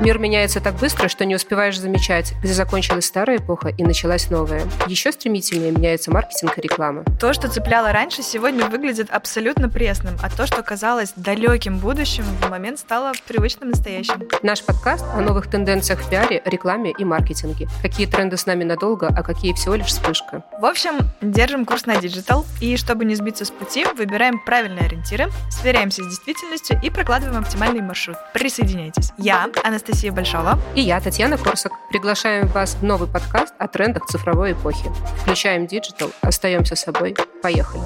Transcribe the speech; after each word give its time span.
Мир 0.00 0.18
меняется 0.20 0.60
так 0.60 0.76
быстро, 0.76 1.08
что 1.08 1.24
не 1.24 1.34
успеваешь 1.34 1.78
замечать, 1.78 2.32
где 2.40 2.52
закончилась 2.52 3.06
старая 3.06 3.38
эпоха 3.38 3.70
и 3.70 3.82
началась 3.82 4.30
новая. 4.30 4.62
Еще 4.86 5.10
стремительнее 5.10 5.72
меняется 5.72 6.12
маркетинг 6.12 6.56
и 6.56 6.60
реклама. 6.60 7.02
То, 7.20 7.32
что 7.32 7.48
цепляло 7.48 7.90
раньше, 7.90 8.22
сегодня 8.22 8.66
выглядит 8.66 9.10
абсолютно 9.10 9.68
пресным, 9.68 10.14
а 10.22 10.30
то, 10.30 10.46
что 10.46 10.62
казалось 10.62 11.14
далеким 11.16 11.78
будущим, 11.78 12.22
в 12.22 12.48
момент 12.48 12.78
стало 12.78 13.10
привычным 13.26 13.70
настоящим. 13.70 14.28
Наш 14.44 14.62
подкаст 14.62 15.04
о 15.14 15.20
новых 15.20 15.50
тенденциях 15.50 15.98
в 15.98 16.08
пиаре, 16.08 16.42
рекламе 16.44 16.94
и 16.96 17.04
маркетинге. 17.04 17.66
Какие 17.82 18.06
тренды 18.06 18.36
с 18.36 18.46
нами 18.46 18.62
надолго, 18.62 19.08
а 19.08 19.24
какие 19.24 19.52
всего 19.52 19.74
лишь 19.74 19.88
вспышка. 19.88 20.44
В 20.60 20.64
общем, 20.64 20.98
держим 21.20 21.64
курс 21.64 21.86
на 21.86 21.96
digital, 21.96 22.46
и 22.60 22.76
чтобы 22.76 23.04
не 23.04 23.16
сбиться 23.16 23.44
с 23.44 23.50
пути, 23.50 23.84
выбираем 23.96 24.38
правильные 24.38 24.84
ориентиры, 24.84 25.26
сверяемся 25.50 26.04
с 26.04 26.06
действительностью 26.06 26.78
и 26.84 26.88
прокладываем 26.88 27.42
оптимальный 27.42 27.82
маршрут. 27.82 28.16
Присоединяйтесь. 28.32 29.10
Я, 29.18 29.48
Анастасия 29.64 29.87
Анастасия 29.88 30.12
Большова. 30.12 30.58
И 30.74 30.82
я, 30.82 31.00
Татьяна 31.00 31.38
Корсак. 31.38 31.72
Приглашаем 31.88 32.46
вас 32.48 32.74
в 32.74 32.82
новый 32.82 33.08
подкаст 33.08 33.54
о 33.58 33.68
трендах 33.68 34.04
цифровой 34.06 34.52
эпохи. 34.52 34.90
Включаем 35.22 35.66
digital, 35.66 36.10
остаемся 36.20 36.76
собой. 36.76 37.16
Поехали. 37.42 37.82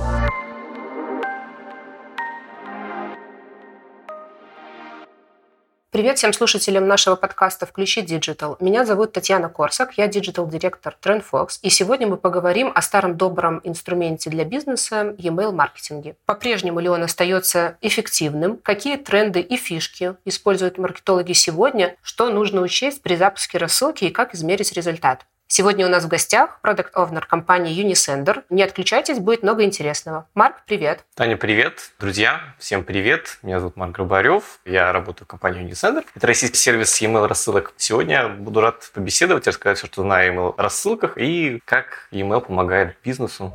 Привет 5.92 6.16
всем 6.16 6.32
слушателям 6.32 6.88
нашего 6.88 7.16
подкаста 7.16 7.66
«Включи 7.66 8.00
Digital». 8.00 8.56
Меня 8.60 8.86
зовут 8.86 9.12
Татьяна 9.12 9.50
Корсак, 9.50 9.98
я 9.98 10.08
digital-директор 10.08 10.96
TrendFox, 11.02 11.58
и 11.60 11.68
сегодня 11.68 12.06
мы 12.06 12.16
поговорим 12.16 12.72
о 12.74 12.80
старом 12.80 13.18
добром 13.18 13.60
инструменте 13.62 14.30
для 14.30 14.46
бизнеса 14.46 15.14
e-mail 15.18 15.52
маркетинге. 15.52 16.16
По-прежнему 16.24 16.80
ли 16.80 16.88
он 16.88 17.02
остается 17.02 17.76
эффективным? 17.82 18.56
Какие 18.56 18.96
тренды 18.96 19.42
и 19.42 19.58
фишки 19.58 20.16
используют 20.24 20.78
маркетологи 20.78 21.34
сегодня? 21.34 21.94
Что 22.00 22.30
нужно 22.30 22.62
учесть 22.62 23.02
при 23.02 23.14
запуске 23.14 23.58
рассылки 23.58 24.04
и 24.04 24.10
как 24.10 24.34
измерить 24.34 24.72
результат? 24.72 25.26
Сегодня 25.54 25.84
у 25.84 25.90
нас 25.90 26.04
в 26.04 26.08
гостях 26.08 26.62
продукт 26.62 26.96
овнер 26.96 27.26
компании 27.26 27.78
Unisender. 27.84 28.42
Не 28.48 28.62
отключайтесь, 28.62 29.18
будет 29.18 29.42
много 29.42 29.64
интересного. 29.64 30.26
Марк, 30.32 30.62
привет. 30.66 31.04
Таня, 31.14 31.36
привет. 31.36 31.92
Друзья, 32.00 32.40
всем 32.58 32.84
привет. 32.84 33.38
Меня 33.42 33.60
зовут 33.60 33.76
Марк 33.76 33.94
Грабарев. 33.94 34.60
Я 34.64 34.90
работаю 34.94 35.26
в 35.26 35.28
компании 35.28 35.68
Unisender. 35.68 36.06
Это 36.14 36.26
российский 36.26 36.56
сервис 36.56 36.98
e-mail 37.02 37.26
рассылок. 37.26 37.74
Сегодня 37.76 38.30
буду 38.30 38.62
рад 38.62 38.90
побеседовать, 38.94 39.46
рассказать 39.46 39.76
все, 39.76 39.88
что 39.88 40.00
знаю 40.00 40.30
о 40.30 40.34
e-mail 40.34 40.54
рассылках 40.56 41.18
и 41.18 41.60
как 41.66 42.08
e-mail 42.12 42.40
помогает 42.40 42.96
бизнесу. 43.04 43.52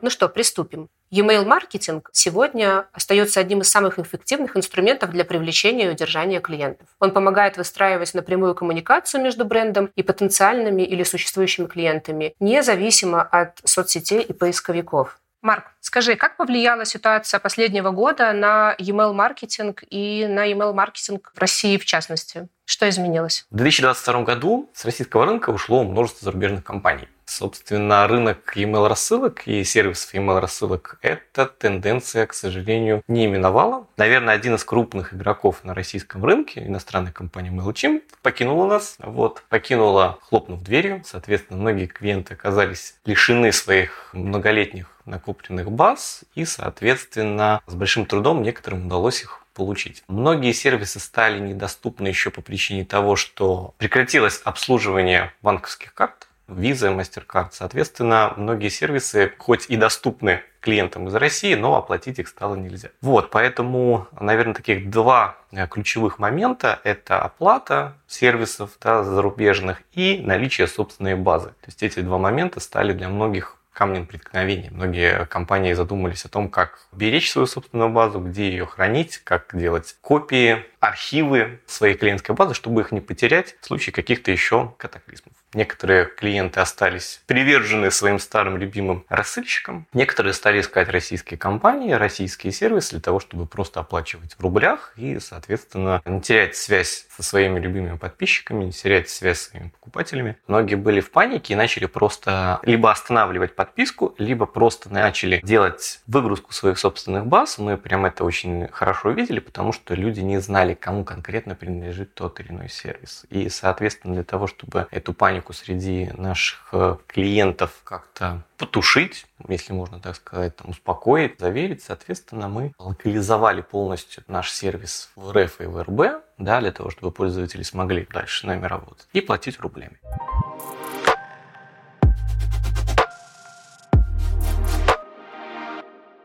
Ну 0.00 0.10
что, 0.10 0.28
приступим. 0.28 0.88
E-mail 1.12 1.44
маркетинг 1.44 2.08
сегодня 2.14 2.86
остается 2.94 3.38
одним 3.38 3.60
из 3.60 3.68
самых 3.68 3.98
эффективных 3.98 4.56
инструментов 4.56 5.10
для 5.10 5.26
привлечения 5.26 5.88
и 5.88 5.90
удержания 5.90 6.40
клиентов. 6.40 6.88
Он 7.00 7.10
помогает 7.10 7.58
выстраивать 7.58 8.14
напрямую 8.14 8.54
коммуникацию 8.54 9.22
между 9.22 9.44
брендом 9.44 9.90
и 9.94 10.02
потенциальными 10.02 10.80
или 10.80 11.02
существующими 11.02 11.66
клиентами, 11.66 12.34
независимо 12.40 13.20
от 13.20 13.60
соцсетей 13.62 14.22
и 14.22 14.32
поисковиков. 14.32 15.18
Марк, 15.42 15.64
скажи, 15.80 16.14
как 16.14 16.38
повлияла 16.38 16.86
ситуация 16.86 17.40
последнего 17.40 17.90
года 17.90 18.32
на 18.32 18.74
e-mail 18.78 19.12
маркетинг 19.12 19.84
и 19.90 20.26
на 20.26 20.46
e-mail 20.46 20.72
маркетинг 20.72 21.30
в 21.34 21.38
России 21.38 21.76
в 21.76 21.84
частности? 21.84 22.48
Что 22.64 22.88
изменилось? 22.88 23.44
В 23.50 23.56
2022 23.56 24.22
году 24.22 24.70
с 24.72 24.86
российского 24.86 25.26
рынка 25.26 25.50
ушло 25.50 25.84
множество 25.84 26.24
зарубежных 26.24 26.64
компаний. 26.64 27.06
Собственно, 27.38 28.06
рынок 28.06 28.52
email 28.56 28.88
рассылок 28.88 29.48
и 29.48 29.64
сервисов 29.64 30.14
email 30.14 30.38
рассылок 30.38 30.98
эта 31.00 31.46
тенденция, 31.46 32.26
к 32.26 32.34
сожалению, 32.34 33.02
не 33.08 33.24
именовала. 33.24 33.86
Наверное, 33.96 34.34
один 34.34 34.56
из 34.56 34.64
крупных 34.64 35.14
игроков 35.14 35.64
на 35.64 35.72
российском 35.72 36.22
рынке, 36.26 36.62
иностранная 36.66 37.10
компания 37.10 37.48
MailChimp, 37.48 38.02
покинула 38.20 38.66
нас. 38.66 38.96
Вот, 38.98 39.44
покинула, 39.48 40.18
хлопнув 40.20 40.62
дверью. 40.62 41.02
Соответственно, 41.06 41.58
многие 41.58 41.86
клиенты 41.86 42.34
оказались 42.34 42.96
лишены 43.06 43.50
своих 43.50 44.10
многолетних 44.12 44.90
накопленных 45.06 45.72
баз 45.72 46.24
и, 46.34 46.44
соответственно, 46.44 47.62
с 47.66 47.74
большим 47.74 48.04
трудом 48.04 48.42
некоторым 48.42 48.86
удалось 48.88 49.22
их 49.22 49.42
получить. 49.54 50.04
Многие 50.06 50.52
сервисы 50.52 51.00
стали 51.00 51.38
недоступны 51.38 52.08
еще 52.08 52.30
по 52.30 52.42
причине 52.42 52.84
того, 52.84 53.16
что 53.16 53.74
прекратилось 53.78 54.42
обслуживание 54.44 55.32
банковских 55.40 55.94
карт, 55.94 56.28
Visa, 56.48 56.94
MasterCard. 56.94 57.48
Соответственно, 57.52 58.34
многие 58.36 58.68
сервисы, 58.68 59.32
хоть 59.38 59.66
и 59.68 59.76
доступны 59.76 60.42
клиентам 60.60 61.08
из 61.08 61.14
России, 61.14 61.54
но 61.54 61.76
оплатить 61.76 62.18
их 62.18 62.28
стало 62.28 62.54
нельзя. 62.54 62.90
Вот, 63.00 63.30
поэтому, 63.30 64.06
наверное, 64.18 64.54
таких 64.54 64.90
два 64.90 65.36
э, 65.50 65.66
ключевых 65.66 66.18
момента– 66.18 66.80
это 66.84 67.20
оплата 67.20 67.94
сервисов 68.06 68.70
да, 68.80 69.02
зарубежных 69.02 69.82
и 69.92 70.20
наличие 70.24 70.68
собственной 70.68 71.16
базы. 71.16 71.48
То 71.48 71.66
есть 71.66 71.82
эти 71.82 72.00
два 72.00 72.18
момента 72.18 72.60
стали 72.60 72.92
для 72.92 73.08
многих 73.08 73.56
камнем 73.72 74.06
преткновения. 74.06 74.70
Многие 74.70 75.26
компании 75.26 75.72
задумались 75.72 76.24
о 76.24 76.28
том, 76.28 76.48
как 76.48 76.78
беречь 76.92 77.30
свою 77.30 77.46
собственную 77.46 77.90
базу, 77.90 78.20
где 78.20 78.50
ее 78.50 78.66
хранить, 78.66 79.18
как 79.18 79.50
делать 79.54 79.96
копии, 80.00 80.64
архивы 80.82 81.60
своей 81.66 81.94
клиентской 81.94 82.34
базы, 82.34 82.54
чтобы 82.54 82.80
их 82.80 82.90
не 82.90 83.00
потерять 83.00 83.54
в 83.60 83.66
случае 83.66 83.92
каких-то 83.92 84.32
еще 84.32 84.74
катаклизмов. 84.78 85.32
Некоторые 85.54 86.06
клиенты 86.06 86.60
остались 86.60 87.22
привержены 87.26 87.90
своим 87.90 88.18
старым 88.18 88.56
любимым 88.56 89.04
рассыльщикам. 89.08 89.86
Некоторые 89.92 90.32
стали 90.32 90.60
искать 90.60 90.88
российские 90.88 91.38
компании, 91.38 91.92
российские 91.92 92.52
сервисы 92.52 92.92
для 92.92 93.00
того, 93.00 93.20
чтобы 93.20 93.46
просто 93.46 93.80
оплачивать 93.80 94.34
в 94.34 94.40
рублях 94.40 94.92
и, 94.96 95.20
соответственно, 95.20 96.02
не 96.04 96.20
терять 96.20 96.56
связь 96.56 97.06
со 97.14 97.22
своими 97.22 97.60
любимыми 97.60 97.98
подписчиками, 97.98 98.64
не 98.64 98.72
терять 98.72 99.08
связь 99.08 99.38
с 99.38 99.50
своими 99.50 99.68
покупателями. 99.68 100.36
Многие 100.48 100.76
были 100.76 101.00
в 101.00 101.10
панике 101.10 101.52
и 101.52 101.56
начали 101.56 101.86
просто 101.86 102.58
либо 102.62 102.90
останавливать 102.90 103.54
подписку, 103.54 104.14
либо 104.18 104.46
просто 104.46 104.90
начали 104.90 105.40
делать 105.44 106.00
выгрузку 106.06 106.52
своих 106.52 106.78
собственных 106.78 107.26
баз. 107.26 107.58
Мы 107.58 107.76
прям 107.76 108.06
это 108.06 108.24
очень 108.24 108.68
хорошо 108.72 109.10
видели, 109.10 109.38
потому 109.38 109.72
что 109.72 109.94
люди 109.94 110.20
не 110.20 110.40
знали, 110.40 110.71
кому 110.80 111.04
конкретно 111.04 111.54
принадлежит 111.54 112.14
тот 112.14 112.40
или 112.40 112.48
иной 112.48 112.68
сервис. 112.68 113.24
И, 113.30 113.48
соответственно, 113.48 114.14
для 114.14 114.24
того, 114.24 114.46
чтобы 114.46 114.86
эту 114.90 115.12
панику 115.12 115.52
среди 115.52 116.10
наших 116.16 116.68
э, 116.72 116.96
клиентов 117.06 117.80
как-то 117.84 118.42
потушить, 118.58 119.26
если 119.48 119.72
можно 119.72 119.98
так 120.00 120.16
сказать, 120.16 120.56
там, 120.56 120.70
успокоить, 120.70 121.40
заверить. 121.40 121.82
Соответственно, 121.82 122.48
мы 122.48 122.72
локализовали 122.78 123.60
полностью 123.60 124.22
наш 124.28 124.52
сервис 124.52 125.10
в 125.16 125.32
РФ 125.32 125.60
и 125.60 125.64
в 125.64 125.82
РБ, 125.82 126.22
да, 126.38 126.60
для 126.60 126.72
того, 126.72 126.90
чтобы 126.90 127.12
пользователи 127.12 127.62
смогли 127.62 128.06
дальше 128.12 128.40
с 128.40 128.44
нами 128.44 128.66
работать 128.66 129.08
и 129.12 129.20
платить 129.20 129.58
рублями. 129.58 129.98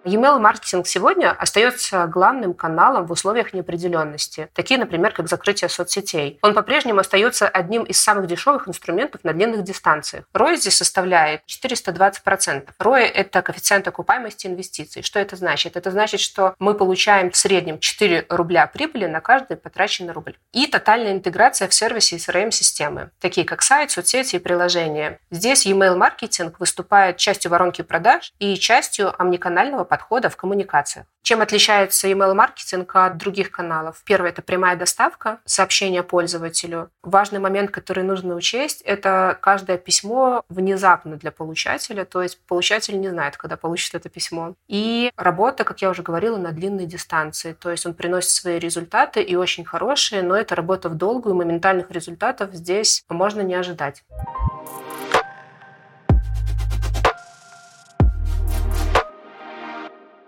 E-mail 0.07 0.40
маркетинг 0.40 0.88
сегодня 0.88 1.31
остается 1.31 2.07
главным 2.07 2.53
каналом 2.53 3.07
в 3.07 3.12
условиях 3.12 3.51
неопределенности, 3.51 4.50
такие, 4.53 4.79
например, 4.79 5.12
как 5.12 5.28
закрытие 5.28 5.68
соцсетей. 5.68 6.40
Он 6.41 6.53
по-прежнему 6.53 7.01
остается 7.01 7.45
одним 7.50 7.84
из 7.84 8.01
самых 8.01 8.28
дешевых 8.28 8.69
инструментов 8.69 9.25
на 9.25 9.34
длинных 9.34 9.66
дистанциях. 9.66 10.23
ROI 10.34 10.56
здесь 10.56 10.78
составляет 10.78 11.41
420%. 11.46 12.69
ROI– 12.79 13.00
это 13.13 13.41
коэффициент 13.41 13.85
окупаемости 13.90 14.47
инвестиций. 14.47 15.03
Что 15.03 15.19
это 15.19 15.35
значит? 15.35 15.75
Это 15.75 15.91
значит, 15.91 16.22
что 16.22 16.56
мы 16.57 16.73
получаем 16.73 17.29
в 17.29 17.35
среднем 17.35 17.78
4 17.78 18.28
рубля 18.29 18.66
прибыли 18.66 19.07
на 19.07 19.19
каждый 19.19 19.57
потраченный 19.57 20.13
рубль. 20.13 20.38
И 20.53 20.67
тотальная 20.67 21.12
интеграция 21.12 21.67
в 21.67 21.73
сервисе 21.73 22.16
CRM-системы, 22.16 23.09
такие 23.19 23.46
как 23.46 23.62
сайт, 23.62 23.91
соцсети 23.91 24.37
и 24.37 24.40
приложения. 24.40 25.20
Здесь 25.31 25.66
e-mail 25.66 25.97
маркетинг 25.97 26.61
выступает 26.61 27.17
частью 27.17 27.52
воронки 27.52 27.81
продаж 27.81 28.31
и 28.40 28.55
частью 28.55 29.14
омниканального 29.22 29.84
подхода 29.84 29.97
подхода 29.97 30.29
в 30.29 30.38
коммуникациях. 30.38 31.05
Чем 31.23 31.41
отличается 31.41 32.08
email-маркетинг 32.08 32.96
от 32.96 33.17
других 33.17 33.52
каналов? 33.52 34.02
Первое– 34.05 34.29
это 34.32 34.41
прямая 34.41 34.76
доставка 34.78 35.40
сообщения 35.44 36.03
пользователю. 36.03 36.90
Важный 37.03 37.40
момент, 37.40 37.72
который 37.72 38.03
нужно 38.03 38.35
учесть, 38.35 38.82
это 38.84 39.38
каждое 39.41 39.78
письмо 39.78 40.44
внезапно 40.49 41.17
для 41.17 41.32
получателя, 41.32 42.05
то 42.05 42.22
есть 42.22 42.40
получатель 42.46 42.99
не 42.99 43.09
знает, 43.09 43.35
когда 43.38 43.58
получит 43.58 43.96
это 43.96 44.08
письмо. 44.08 44.53
И 44.67 45.11
работа, 45.17 45.64
как 45.64 45.82
я 45.82 45.90
уже 45.90 46.03
говорила, 46.03 46.38
на 46.38 46.52
длинной 46.52 46.85
дистанции, 46.85 47.53
то 47.53 47.72
есть 47.72 47.85
он 47.85 47.93
приносит 47.93 48.29
свои 48.29 48.59
результаты 48.59 49.22
и 49.22 49.35
очень 49.35 49.66
хорошие, 49.66 50.22
но 50.22 50.35
это 50.35 50.55
работа 50.55 50.90
в 50.90 50.96
долгую, 50.96 51.35
моментальных 51.35 51.91
результатов 51.91 52.52
здесь 52.53 53.03
можно 53.09 53.41
не 53.41 53.55
ожидать. 53.55 54.03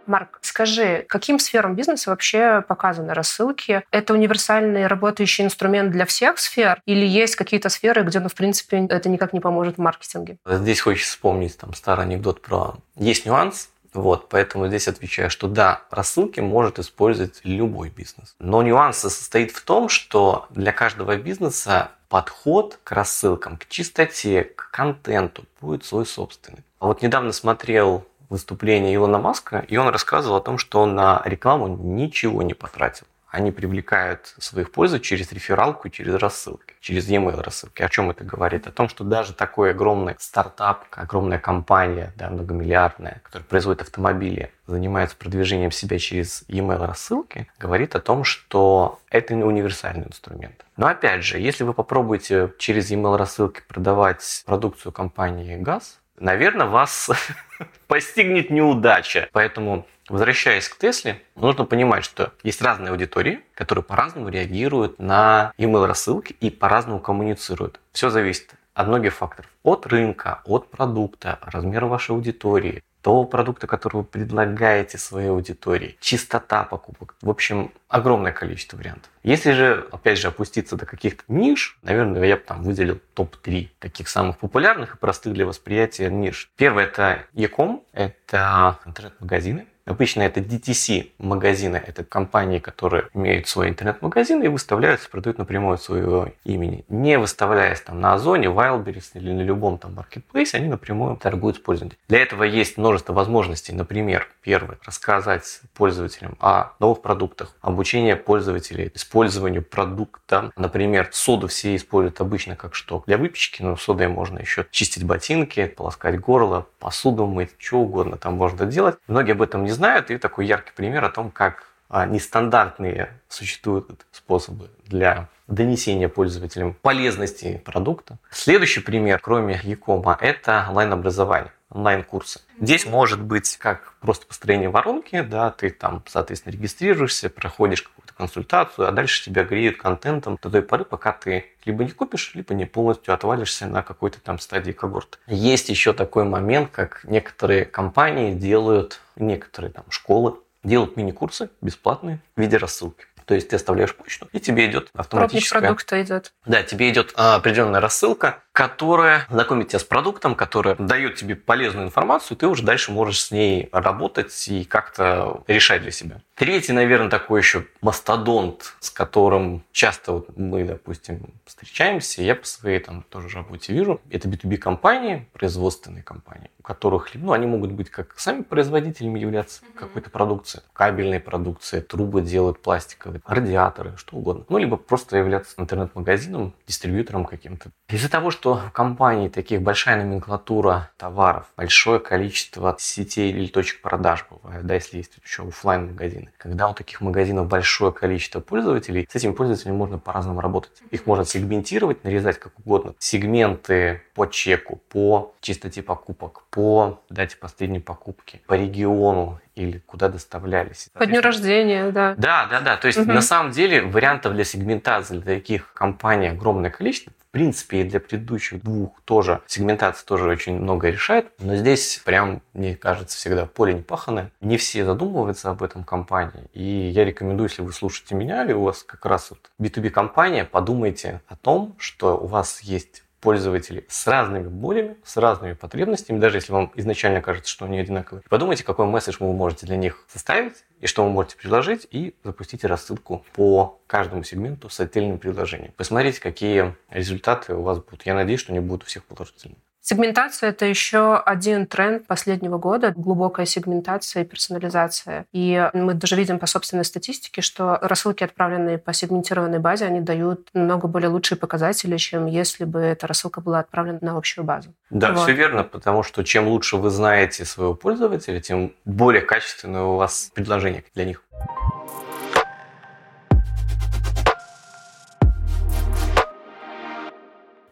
Марк, 0.09 0.39
скажи, 0.41 1.05
каким 1.07 1.37
сферам 1.37 1.75
бизнеса 1.75 2.09
вообще 2.09 2.63
показаны 2.67 3.13
рассылки? 3.13 3.83
Это 3.91 4.15
универсальный 4.15 4.87
работающий 4.87 5.45
инструмент 5.45 5.91
для 5.91 6.05
всех 6.07 6.39
сфер? 6.39 6.81
Или 6.87 7.05
есть 7.05 7.35
какие-то 7.35 7.69
сферы, 7.69 8.01
где, 8.01 8.19
ну, 8.19 8.27
в 8.27 8.33
принципе, 8.33 8.87
это 8.89 9.07
никак 9.07 9.33
не 9.33 9.39
поможет 9.39 9.75
в 9.75 9.81
маркетинге? 9.81 10.37
Здесь 10.47 10.81
хочется 10.81 11.11
вспомнить 11.11 11.57
там 11.59 11.75
старый 11.75 12.05
анекдот 12.05 12.41
про... 12.41 12.73
Есть 12.95 13.27
нюанс, 13.27 13.69
Вот, 13.93 14.29
поэтому 14.29 14.67
здесь 14.67 14.87
отвечаю, 14.87 15.29
что 15.29 15.47
да, 15.47 15.81
рассылки 15.89 16.39
может 16.39 16.79
использовать 16.79 17.41
любой 17.43 17.89
бизнес. 17.89 18.35
Но 18.39 18.61
нюанс 18.61 18.97
состоит 18.97 19.51
в 19.51 19.61
том, 19.61 19.89
что 19.89 20.47
для 20.49 20.71
каждого 20.71 21.15
бизнеса 21.17 21.91
подход 22.07 22.79
к 22.83 22.91
рассылкам, 22.91 23.57
к 23.57 23.67
чистоте, 23.67 24.43
к 24.43 24.69
контенту 24.71 25.45
будет 25.61 25.85
свой 25.85 26.05
собственный. 26.05 26.63
А 26.79 26.87
вот 26.87 27.01
недавно 27.01 27.31
смотрел 27.31 28.05
выступление 28.29 28.95
Илона 28.95 29.17
Маска, 29.17 29.65
и 29.67 29.77
он 29.77 29.89
рассказывал 29.89 30.37
о 30.37 30.41
том, 30.41 30.57
что 30.57 30.81
он 30.81 30.95
на 30.95 31.21
рекламу 31.25 31.67
ничего 31.67 32.41
не 32.43 32.53
потратил. 32.53 33.05
Они 33.31 33.51
привлекают 33.51 34.33
своих 34.39 34.71
пользователей 34.71 35.09
через 35.09 35.31
рефералку, 35.31 35.89
через 35.89 36.15
рассылки, 36.15 36.73
через 36.79 37.07
e-mail 37.09 37.41
рассылки. 37.41 37.83
О 37.83 37.89
чем 37.89 38.09
это 38.09 38.23
говорит? 38.23 38.65
О 38.65 38.71
том, 38.71 38.89
что 38.89 39.03
даже 39.03 39.33
такой 39.33 39.69
огромный 39.69 40.15
стартап, 40.17 40.85
огромная 40.89 41.37
компания, 41.37 42.11
да, 42.15 42.31
многомиллиардная, 42.31 43.21
которая 43.23 43.47
производит 43.47 43.83
автомобили, 43.83 44.51
занимается 44.65 45.15
продвижением 45.15 45.69
себя 45.69 45.99
через 45.99 46.43
e-mail 46.47 46.83
рассылки, 46.87 47.47
говорит 47.59 47.95
о 47.95 47.99
том, 47.99 48.23
что 48.23 48.99
это 49.11 49.35
не 49.35 49.43
универсальный 49.43 50.07
инструмент. 50.07 50.65
Но 50.75 50.87
опять 50.87 51.23
же, 51.23 51.39
если 51.39 51.63
вы 51.63 51.75
попробуете 51.75 52.51
через 52.57 52.89
e-mail 52.89 53.15
рассылки 53.15 53.61
продавать 53.67 54.41
продукцию 54.47 54.91
компании 54.91 55.55
ГАЗ, 55.55 55.99
наверное, 56.19 56.67
вас 56.67 57.09
постигнет 57.87 58.49
неудача. 58.49 59.29
Поэтому 59.31 59.85
Возвращаясь 60.09 60.67
к 60.67 60.75
Тесле, 60.79 61.21
нужно 61.35 61.65
понимать, 61.65 62.03
что 62.03 62.33
есть 62.41 62.63
разные 62.63 62.89
аудитории, 62.89 63.41
которые 63.53 63.83
по-разному 63.83 64.29
реагируют 64.29 64.97
на 64.97 65.53
email 65.59 65.85
рассылки 65.85 66.35
и 66.39 66.49
по-разному 66.49 66.99
коммуницируют. 66.99 67.79
Все 67.91 68.09
зависит 68.09 68.55
от 68.73 68.87
многих 68.87 69.13
факторов. 69.13 69.51
От 69.61 69.85
рынка, 69.85 70.41
от 70.45 70.71
продукта, 70.71 71.37
размера 71.43 71.85
вашей 71.85 72.15
аудитории, 72.15 72.81
того 73.01 73.23
продукта, 73.25 73.67
который 73.67 73.97
вы 73.97 74.03
предлагаете 74.03 74.97
своей 74.97 75.29
аудитории, 75.29 75.97
чистота 75.99 76.63
покупок. 76.63 77.15
В 77.21 77.29
общем, 77.29 77.71
огромное 77.87 78.31
количество 78.31 78.77
вариантов. 78.77 79.09
Если 79.23 79.51
же, 79.51 79.87
опять 79.91 80.17
же, 80.17 80.27
опуститься 80.27 80.75
до 80.75 80.85
каких-то 80.85 81.23
ниш, 81.27 81.77
наверное, 81.81 82.23
я 82.23 82.35
бы 82.35 82.43
там 82.43 82.63
выделил 82.63 82.99
топ-3 83.13 83.69
таких 83.79 84.09
самых 84.09 84.37
популярных 84.37 84.95
и 84.95 84.97
простых 84.97 85.33
для 85.33 85.45
восприятия 85.45 86.09
ниш. 86.09 86.49
Первое– 86.55 86.83
это 86.85 87.25
e-com, 87.33 87.83
это 87.93 88.77
интернет-магазины. 88.85 89.67
Обычно 89.89 90.21
это 90.21 90.39
DTC 90.39 91.13
магазины, 91.17 91.81
это 91.83 92.03
компании, 92.03 92.59
которые 92.59 93.05
имеют 93.15 93.47
свой 93.47 93.69
интернет-магазин 93.69 94.43
и 94.43 94.47
выставляются, 94.47 95.09
продают 95.09 95.39
напрямую 95.39 95.73
от 95.73 95.81
своего 95.81 96.29
имени. 96.43 96.85
Не 96.89 97.17
выставляясь 97.17 97.81
там 97.81 97.99
на 97.99 98.13
Озоне, 98.13 98.47
Wildberries 98.47 99.09
или 99.15 99.31
на 99.31 99.41
любом 99.41 99.79
там 99.79 99.95
маркетплейсе, 99.95 100.57
они 100.57 100.67
напрямую 100.67 101.17
торгуют 101.17 101.57
с 101.57 101.59
пользователем. 101.59 101.99
Для 102.07 102.19
этого 102.19 102.43
есть 102.43 102.77
множество 102.77 103.13
возможностей. 103.13 103.73
Например, 103.73 104.27
первое, 104.43 104.77
рассказать 104.85 105.61
пользователям 105.73 106.37
о 106.39 106.73
новых 106.79 107.01
продуктах, 107.01 107.55
обучение 107.61 108.15
пользователей 108.15 108.91
использованию 108.93 109.63
продукта. 109.63 110.51
Например, 110.55 111.09
соду 111.11 111.47
все 111.47 111.75
используют 111.75 112.21
обычно 112.21 112.55
как 112.55 112.75
что? 112.75 113.03
Для 113.07 113.17
выпечки, 113.17 113.63
но 113.63 113.75
содой 113.75 114.07
можно 114.07 114.37
еще 114.37 114.67
чистить 114.69 115.03
ботинки, 115.03 115.65
полоскать 115.65 116.19
горло, 116.19 116.67
посуду 116.77 117.25
мыть, 117.25 117.55
что 117.57 117.79
угодно 117.79 118.17
там 118.17 118.35
можно 118.35 118.67
делать. 118.67 118.97
Многие 119.07 119.31
об 119.31 119.41
этом 119.41 119.63
не 119.63 119.71
знают, 119.71 119.78
и 120.13 120.17
такой 120.17 120.45
яркий 120.45 120.71
пример 120.75 121.03
о 121.05 121.09
том, 121.09 121.31
как 121.31 121.69
а, 121.89 122.05
нестандартные 122.05 123.19
существуют 123.27 124.05
способы 124.11 124.69
для 124.85 125.27
донесения 125.49 126.09
пользователям 126.09 126.75
полезности 126.81 127.61
продукта. 127.65 128.17
Следующий 128.31 128.81
пример, 128.81 129.19
кроме 129.19 129.59
Якома, 129.63 130.17
это 130.19 130.65
онлайн-образование 130.69 131.51
онлайн-курсы. 131.71 132.41
Здесь 132.59 132.85
может 132.85 133.21
быть 133.21 133.57
как 133.57 133.93
просто 134.01 134.25
построение 134.25 134.69
воронки, 134.69 135.21
да, 135.21 135.51
ты 135.51 135.69
там, 135.69 136.03
соответственно, 136.07 136.53
регистрируешься, 136.53 137.29
проходишь 137.29 137.83
какую-то 137.83 138.13
консультацию, 138.13 138.87
а 138.87 138.91
дальше 138.91 139.23
тебя 139.23 139.43
греют 139.43 139.77
контентом 139.77 140.39
до 140.41 140.49
той 140.49 140.61
поры, 140.61 140.83
пока 140.83 141.11
ты 141.11 141.45
либо 141.65 141.83
не 141.83 141.91
купишь, 141.91 142.31
либо 142.33 142.53
не 142.53 142.65
полностью 142.65 143.13
отвалишься 143.13 143.67
на 143.67 143.83
какой-то 143.83 144.19
там 144.19 144.39
стадии 144.39 144.71
когорты. 144.71 145.19
Есть 145.27 145.69
еще 145.69 145.93
такой 145.93 146.23
момент, 146.23 146.71
как 146.71 147.01
некоторые 147.03 147.65
компании 147.65 148.33
делают, 148.33 148.99
некоторые 149.15 149.71
там 149.71 149.85
школы 149.89 150.37
делают 150.63 150.97
мини-курсы 150.97 151.49
бесплатные 151.61 152.19
в 152.35 152.41
виде 152.41 152.57
рассылки. 152.57 153.05
То 153.29 153.35
есть 153.35 153.47
ты 153.47 153.57
оставляешь 153.57 153.95
почту, 153.95 154.27
и 154.33 154.39
тебе 154.39 154.65
идет 154.65 154.89
автоматическая... 154.95 155.61
Пробник 155.61 155.85
продукта 155.85 156.01
идет. 156.01 156.33
Да, 156.47 156.63
тебе 156.63 156.89
идет 156.89 157.13
а, 157.15 157.35
определенная 157.35 157.79
рассылка, 157.79 158.41
которая 158.59 159.25
знакомит 159.29 159.69
тебя 159.69 159.79
с 159.79 159.85
продуктом, 159.85 160.35
которая 160.35 160.75
дает 160.75 161.15
тебе 161.15 161.37
полезную 161.37 161.87
информацию, 161.87 162.35
ты 162.35 162.45
уже 162.45 162.63
дальше 162.63 162.91
можешь 162.91 163.21
с 163.21 163.31
ней 163.31 163.69
работать 163.71 164.49
и 164.49 164.65
как-то 164.65 165.45
решать 165.47 165.81
для 165.81 165.91
себя. 165.91 166.19
Третий, 166.35 166.73
наверное, 166.73 167.09
такой 167.09 167.39
еще 167.39 167.65
мастодонт, 167.81 168.75
с 168.79 168.89
которым 168.89 169.63
часто 169.71 170.13
вот 170.13 170.37
мы, 170.37 170.65
допустим, 170.65 171.33
встречаемся, 171.45 172.21
я 172.21 172.35
по 172.35 172.45
своей 172.45 172.79
там 172.79 173.03
тоже 173.09 173.29
работе 173.29 173.73
вижу, 173.73 174.01
это 174.09 174.27
B2B 174.27 174.57
компании, 174.57 175.27
производственные 175.33 176.03
компании, 176.03 176.49
у 176.59 176.63
которых, 176.63 177.09
ну, 177.13 177.31
они 177.31 177.45
могут 177.45 177.71
быть 177.71 177.89
как 177.89 178.17
сами 178.17 178.43
производителями 178.43 179.19
являться 179.19 179.61
mm-hmm. 179.61 179.79
какой-то 179.79 180.09
продукции, 180.09 180.61
кабельной 180.73 181.19
продукции, 181.19 181.81
трубы 181.81 182.21
делают 182.21 182.61
пластиковые, 182.61 183.21
радиаторы, 183.25 183.95
что 183.97 184.15
угодно. 184.15 184.45
Ну, 184.47 184.57
либо 184.57 184.77
просто 184.77 185.17
являться 185.17 185.55
интернет-магазином, 185.57 186.53
дистрибьютором 186.67 187.25
каким-то. 187.25 187.71
Из-за 187.89 188.09
того, 188.09 188.31
что 188.31 188.48
в 188.55 188.71
компании 188.71 189.29
таких 189.29 189.61
большая 189.61 190.03
номенклатура 190.03 190.89
товаров, 190.97 191.45
большое 191.57 191.99
количество 191.99 192.75
сетей 192.79 193.31
или 193.31 193.47
точек 193.47 193.81
продаж 193.81 194.25
бывает, 194.29 194.65
да, 194.65 194.75
если 194.75 194.97
есть 194.97 195.13
еще 195.23 195.47
офлайн 195.47 195.87
магазины 195.87 196.29
Когда 196.37 196.69
у 196.69 196.73
таких 196.73 197.01
магазинов 197.01 197.47
большое 197.47 197.91
количество 197.91 198.39
пользователей, 198.39 199.07
с 199.09 199.15
этими 199.15 199.31
пользователями 199.31 199.75
можно 199.75 199.97
по-разному 199.97 200.41
работать. 200.41 200.71
Их 200.91 201.05
можно 201.05 201.25
сегментировать, 201.25 202.03
нарезать 202.03 202.39
как 202.39 202.57
угодно. 202.59 202.93
Сегменты 202.99 204.01
по 204.13 204.25
чеку, 204.25 204.81
по 204.89 205.33
чистоте 205.41 205.81
покупок, 205.81 206.43
по 206.49 207.01
дате 207.09 207.37
последней 207.37 207.79
покупки, 207.79 208.41
по 208.47 208.53
региону 208.53 209.39
или 209.55 209.79
куда 209.79 210.09
доставлялись. 210.09 210.89
По 210.93 211.05
дню 211.05 211.21
рождения, 211.21 211.91
да. 211.91 212.15
Да, 212.17 212.47
да, 212.49 212.61
да. 212.61 212.77
То 212.77 212.87
есть 212.87 212.99
угу. 212.99 213.11
на 213.11 213.21
самом 213.21 213.51
деле 213.51 213.81
вариантов 213.81 214.33
для 214.33 214.43
сегментации 214.43 215.17
для 215.17 215.35
таких 215.35 215.73
компаний 215.73 216.27
огромное 216.27 216.69
количество. 216.69 217.13
Принципе, 217.31 217.81
и 217.81 217.83
для 217.83 217.99
предыдущих 217.99 218.63
двух 218.63 219.01
тоже 219.05 219.41
сегментация 219.45 220.05
тоже 220.05 220.27
очень 220.27 220.59
много 220.59 220.89
решает. 220.89 221.31
Но 221.39 221.55
здесь 221.55 222.01
прям, 222.03 222.41
мне 222.53 222.75
кажется, 222.75 223.17
всегда 223.17 223.45
поле 223.45 223.73
не 223.75 223.81
паханое. 223.81 224.31
Не 224.41 224.57
все 224.57 224.83
задумываются 224.83 225.51
об 225.51 225.61
этом 225.61 225.83
компании. 225.83 226.49
И 226.53 226.63
я 226.63 227.05
рекомендую, 227.05 227.49
если 227.49 227.61
вы 227.61 227.71
слушаете 227.71 228.15
меня, 228.15 228.43
или 228.43 228.53
у 228.53 228.63
вас 228.63 228.83
как 228.83 229.05
раз 229.05 229.29
вот 229.29 229.51
B2B 229.59 229.91
компания, 229.91 230.43
подумайте 230.43 231.21
о 231.27 231.35
том, 231.35 231.75
что 231.77 232.17
у 232.17 232.25
вас 232.25 232.61
есть 232.61 233.03
пользователей 233.21 233.85
с 233.87 234.07
разными 234.07 234.47
болями, 234.47 234.97
с 235.03 235.17
разными 235.17 235.53
потребностями, 235.53 236.19
даже 236.19 236.37
если 236.37 236.51
вам 236.51 236.71
изначально 236.75 237.21
кажется, 237.21 237.51
что 237.51 237.65
они 237.65 237.79
одинаковые. 237.79 238.23
Подумайте, 238.29 238.63
какой 238.63 238.85
месседж 238.85 239.17
вы 239.19 239.33
можете 239.33 239.65
для 239.65 239.77
них 239.77 240.05
составить 240.07 240.65
и 240.79 240.87
что 240.87 241.03
вы 241.03 241.09
можете 241.09 241.37
предложить, 241.37 241.87
и 241.91 242.15
запустите 242.23 242.67
рассылку 242.67 243.25
по 243.33 243.79
каждому 243.87 244.23
сегменту 244.23 244.69
с 244.69 244.79
отдельным 244.79 245.19
предложением. 245.19 245.73
Посмотрите, 245.75 246.21
какие 246.21 246.75
результаты 246.89 247.53
у 247.53 247.61
вас 247.61 247.79
будут. 247.79 248.05
Я 248.05 248.13
надеюсь, 248.13 248.39
что 248.39 248.51
они 248.51 248.59
будут 248.59 248.83
у 248.83 248.85
всех 248.87 249.03
положительными. 249.05 249.59
Сегментация– 249.81 250.49
это 250.51 250.65
еще 250.65 251.17
один 251.17 251.65
тренд 251.65 252.05
последнего 252.05 252.57
года, 252.57 252.93
глубокая 252.95 253.45
сегментация 253.45 254.23
и 254.23 254.25
персонализация. 254.25 255.25
И 255.31 255.69
мы 255.73 255.93
даже 255.93 256.15
видим 256.15 256.37
по 256.37 256.47
собственной 256.47 256.85
статистике, 256.85 257.41
что 257.41 257.77
рассылки, 257.81 258.23
отправленные 258.23 258.77
по 258.77 258.93
сегментированной 258.93 259.59
базе, 259.59 259.85
они 259.85 260.01
дают 260.01 260.49
намного 260.53 260.87
более 260.87 261.09
лучшие 261.09 261.37
показатели, 261.37 261.97
чем 261.97 262.25
если 262.25 262.65
бы 262.65 262.79
эта 262.79 263.07
рассылка 263.07 263.41
была 263.41 263.59
отправлена 263.59 263.99
на 264.01 264.17
общую 264.17 264.43
базу. 264.43 264.73
Да, 264.89 265.13
вот. 265.13 265.23
все 265.23 265.31
верно, 265.31 265.63
потому 265.63 266.03
что 266.03 266.23
чем 266.23 266.47
лучше 266.47 266.77
вы 266.77 266.89
знаете 266.89 267.45
своего 267.45 267.73
пользователя, 267.73 268.39
тем 268.41 268.73
более 268.85 269.21
качественное 269.21 269.83
у 269.83 269.95
вас 269.95 270.31
предложение 270.33 270.83
для 270.93 271.05
них. 271.05 271.23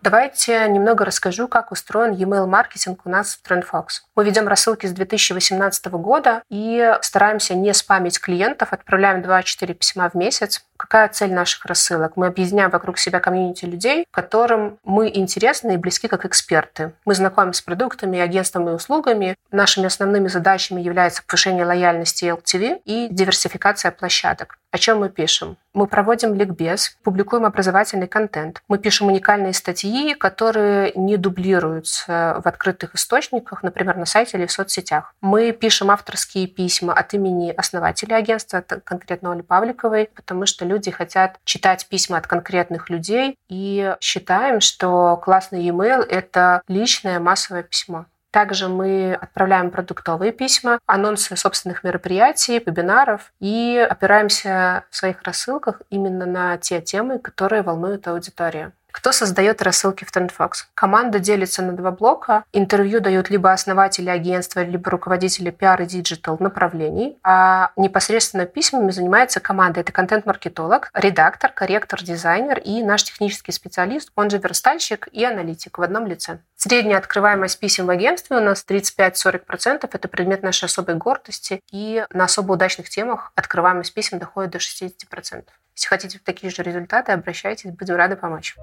Давайте 0.07 0.65
немного 0.69 1.03
расскажу, 1.03 1.49
как 1.49 1.73
устроен 1.73 2.13
e-mail 2.13 2.47
маркетинг 2.47 3.01
у 3.03 3.09
нас 3.09 3.35
в 3.35 3.45
TrendFox. 3.45 3.87
Мы 4.15 4.23
ведем 4.23 4.47
рассылки 4.47 4.87
с 4.87 4.93
2018 4.93 5.87
года 5.87 6.43
и 6.49 6.95
стараемся 7.01 7.55
не 7.55 7.73
спамить 7.73 8.21
клиентов, 8.21 8.71
отправляем 8.71 9.19
2-4 9.19 9.73
письма 9.73 10.09
в 10.09 10.13
месяц. 10.13 10.63
Какая 10.77 11.09
цель 11.09 11.33
наших 11.33 11.65
рассылок? 11.65 12.13
Мы 12.15 12.27
объединяем 12.27 12.69
вокруг 12.69 12.97
себя 12.97 13.19
комьюнити 13.19 13.65
людей, 13.65 14.05
которым 14.11 14.77
мы 14.83 15.11
интересны 15.13 15.73
и 15.73 15.77
близки 15.77 16.07
как 16.07 16.25
эксперты. 16.25 16.93
Мы 17.05 17.15
знакомы 17.15 17.53
с 17.53 17.61
продуктами, 17.61 18.19
агентствами 18.19 18.69
и 18.69 18.73
услугами. 18.73 19.35
Нашими 19.51 19.87
основными 19.87 20.27
задачами 20.27 20.81
является 20.81 21.23
повышение 21.23 21.65
лояльности 21.65 22.25
LTV 22.25 22.81
и 22.85 23.07
диверсификация 23.09 23.91
площадок. 23.91 24.59
О 24.69 24.77
чем 24.77 24.99
мы 24.99 25.09
пишем? 25.09 25.57
Мы 25.73 25.87
проводим 25.87 26.35
ликбез, 26.35 26.97
публикуем 27.03 27.45
образовательный 27.45 28.07
контент. 28.07 28.61
Мы 28.67 28.77
пишем 28.79 29.07
уникальные 29.07 29.53
статьи, 29.53 30.13
которые 30.13 30.91
не 30.95 31.17
дублируются 31.17 32.41
в 32.43 32.47
открытых 32.47 32.95
источниках, 32.95 33.63
например, 33.63 33.95
на 33.95 34.05
сайте 34.05 34.37
или 34.37 34.45
в 34.45 34.51
соцсетях. 34.51 35.13
Мы 35.21 35.51
пишем 35.51 35.89
авторские 35.89 36.47
письма 36.47 36.93
от 36.93 37.13
имени 37.13 37.51
основателя 37.51 38.15
агентства, 38.15 38.61
конкретно 38.61 39.31
Оли 39.31 39.41
Павликовой, 39.41 40.09
потому 40.13 40.45
что 40.45 40.65
люди 40.67 40.91
хотят 40.91 41.39
читать 41.43 41.87
письма 41.87 42.17
от 42.17 42.27
конкретных 42.27 42.89
людей 42.89 43.37
и 43.49 43.95
считаем, 43.99 44.61
что 44.61 45.17
классный 45.17 45.63
e-mail— 45.63 46.01
это 46.09 46.61
личное 46.67 47.19
массовое 47.19 47.63
письмо. 47.63 48.05
Также 48.31 48.67
мы 48.67 49.13
отправляем 49.13 49.71
продуктовые 49.71 50.31
письма, 50.31 50.79
анонсы 50.85 51.35
собственных 51.35 51.83
мероприятий, 51.83 52.61
вебинаров 52.63 53.31
и 53.39 53.77
опираемся 53.89 54.83
в 54.91 54.95
своих 54.95 55.23
рассылках 55.23 55.81
именно 55.89 56.25
на 56.25 56.57
те 56.57 56.81
темы, 56.81 57.19
которые 57.19 57.63
волнуют 57.63 58.07
аудиторию. 58.07 58.73
Кто 58.91 59.11
создает 59.11 59.61
рассылки 59.61 60.05
в 60.05 60.15
TrendFox? 60.15 60.51
Команда 60.73 61.19
делится 61.19 61.61
на 61.61 61.73
два 61.73 61.91
блока. 61.91 62.43
Интервью 62.51 62.99
дают 62.99 63.29
либо 63.29 63.51
основатели 63.51 64.09
агентства, 64.09 64.61
либо 64.63 64.89
руководители 64.89 65.51
пиар 65.51 65.81
и 65.81 65.85
digital 65.85 66.37
направлений, 66.39 67.17
а 67.23 67.71
непосредственно 67.75 68.45
письмами 68.45 68.91
занимается 68.91 69.39
команда. 69.39 69.81
Это 69.81 69.91
контент-маркетолог, 69.91 70.89
редактор, 70.93 71.51
корректор, 71.51 72.01
дизайнер 72.01 72.59
и 72.59 72.81
наш 72.83 73.03
технический 73.03 73.51
специалист, 73.51 74.11
он 74.15 74.29
же 74.29 74.39
верстальщик 74.39 75.07
и 75.11 75.23
аналитик 75.23 75.77
в 75.77 75.81
одном 75.81 76.07
лице. 76.07 76.39
Средняя 76.55 76.97
открываемость 76.97 77.59
писем 77.59 77.85
в 77.85 77.91
агентстве 77.91 78.37
у 78.37 78.41
нас 78.41 78.65
35-40%. 78.67 79.89
Это 79.91 80.07
предмет 80.07 80.41
нашей 80.41 80.65
особой 80.65 80.95
гордости. 80.95 81.61
И 81.71 82.03
на 82.11 82.25
особо 82.25 82.53
удачных 82.53 82.89
темах 82.89 83.31
открываемость 83.35 83.93
писем 83.93 84.17
доходит 84.17 84.51
до 84.51 84.57
60%. 84.57 85.43
Если 85.77 85.89
хотите 85.89 86.19
такие 86.23 86.49
же 86.49 86.63
результаты, 86.63 87.11
обращайтесь, 87.11 87.69
будем 87.69 87.97
рады 87.97 88.15
помочь. 88.15 88.55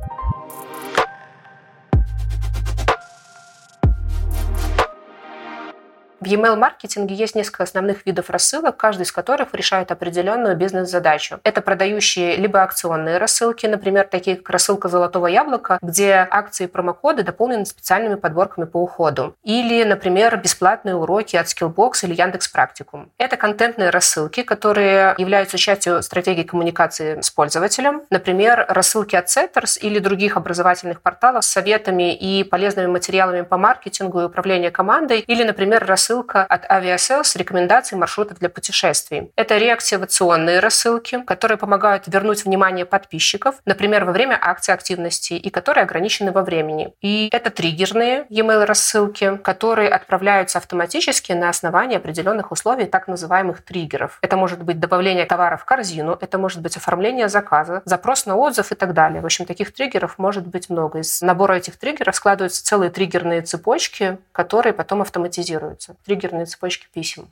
В 6.25 6.27
email-маркетинге 6.27 7.15
есть 7.15 7.35
несколько 7.35 7.65
основных 7.65 8.07
видов 8.07 8.31
рассылок, 8.31 8.79
каждый 8.79 9.03
из 9.03 9.13
которых 9.13 9.53
решает 9.53 9.93
определенную 9.93 10.57
бизнес-задачу. 10.57 11.39
Это 11.45 11.61
продающие 11.61 12.37
либо 12.37 12.63
акционные 12.63 13.19
рассылки, 13.19 13.67
например, 13.67 14.09
такие 14.11 14.37
как 14.37 14.49
рассылка 14.49 14.89
«Золотого 14.89 15.27
яблока», 15.27 15.79
где 15.83 16.27
акции 16.31 16.65
и 16.65 16.67
промокоды 16.67 17.25
дополнены 17.25 17.67
специальными 17.67 18.15
подборками 18.15 18.65
по 18.65 18.79
уходу. 18.79 19.37
Или, 19.43 19.85
например, 19.85 20.39
бесплатные 20.39 20.95
уроки 20.95 21.37
от 21.37 21.47
Skillbox 21.47 22.05
или 22.05 22.15
Яндекс 22.15 22.49
Практикум. 22.49 23.11
Это 23.19 23.37
контентные 23.37 23.91
рассылки, 23.91 24.45
которые 24.45 25.15
являются 25.19 25.59
частью 25.59 26.03
стратегии 26.03 26.45
коммуникации 26.45 27.21
с 27.21 27.31
пользователем. 27.31 28.01
Например, 28.09 28.65
рассылки 28.71 29.15
от 29.15 29.27
Setters 29.27 29.79
или 29.79 29.99
других 29.99 30.39
образовательных 30.39 31.03
порталов 31.03 31.45
с 31.45 31.49
советами 31.49 32.15
и 32.15 32.45
полезными 32.45 32.87
материалами 32.87 33.43
по 33.43 33.59
маркетингу 33.59 34.23
и 34.23 34.25
управлению 34.25 34.73
командой. 34.73 35.21
Или, 35.21 35.45
например, 35.45 35.85
рассылки 35.85 36.14
рассылка 36.15 36.45
от 36.45 36.65
Aviasales 36.71 37.25
с 37.25 37.37
рекомендацией 37.37 37.99
маршрутов 37.99 38.39
для 38.39 38.49
путешествий. 38.49 39.33
Это 39.37 39.59
реактивационные 39.59 40.61
рассылки, 40.61 41.23
которые 41.27 41.59
помогают 41.59 42.05
вернуть 42.07 42.45
внимание 42.45 42.85
подписчиков, 42.85 43.57
например, 43.65 44.05
во 44.05 44.13
время 44.13 44.39
акции 44.41 44.73
активности, 44.73 45.35
и 45.35 45.51
которые 45.51 45.83
ограничены 45.83 46.31
во 46.31 46.43
времени. 46.43 46.93
И 47.01 47.29
это 47.33 47.51
триггерные 47.51 48.27
e-mail 48.29 48.65
рассылки, 48.65 49.37
которые 49.43 49.89
отправляются 49.89 50.59
автоматически 50.59 51.33
на 51.33 51.49
основании 51.49 51.97
определенных 51.97 52.53
условий, 52.53 52.85
так 52.85 53.09
называемых 53.09 53.65
триггеров. 53.65 54.19
Это 54.23 54.37
может 54.37 54.63
быть 54.63 54.79
добавление 54.79 55.27
товара 55.27 55.57
в 55.57 55.65
корзину, 55.65 56.17
это 56.21 56.39
может 56.39 56.61
быть 56.63 56.77
оформление 56.77 57.29
заказа, 57.29 57.83
запрос 57.85 58.27
на 58.27 58.37
отзыв 58.37 58.71
и 58.71 58.75
так 58.75 58.93
далее. 58.95 59.21
В 59.21 59.25
общем, 59.25 59.47
таких 59.47 59.73
триггеров 59.75 60.19
может 60.19 60.47
быть 60.47 60.71
много. 60.71 61.01
Из 61.01 61.23
набора 61.23 61.55
этих 61.55 61.77
триггеров 61.77 62.15
складываются 62.15 62.65
целые 62.65 62.91
триггерные 62.91 63.43
цепочки, 63.43 64.19
которые 64.33 64.73
потом 64.73 65.03
автоматизируются 65.03 65.94
триггерные 66.05 66.47
цепочки 66.47 66.87
писем. 66.93 67.29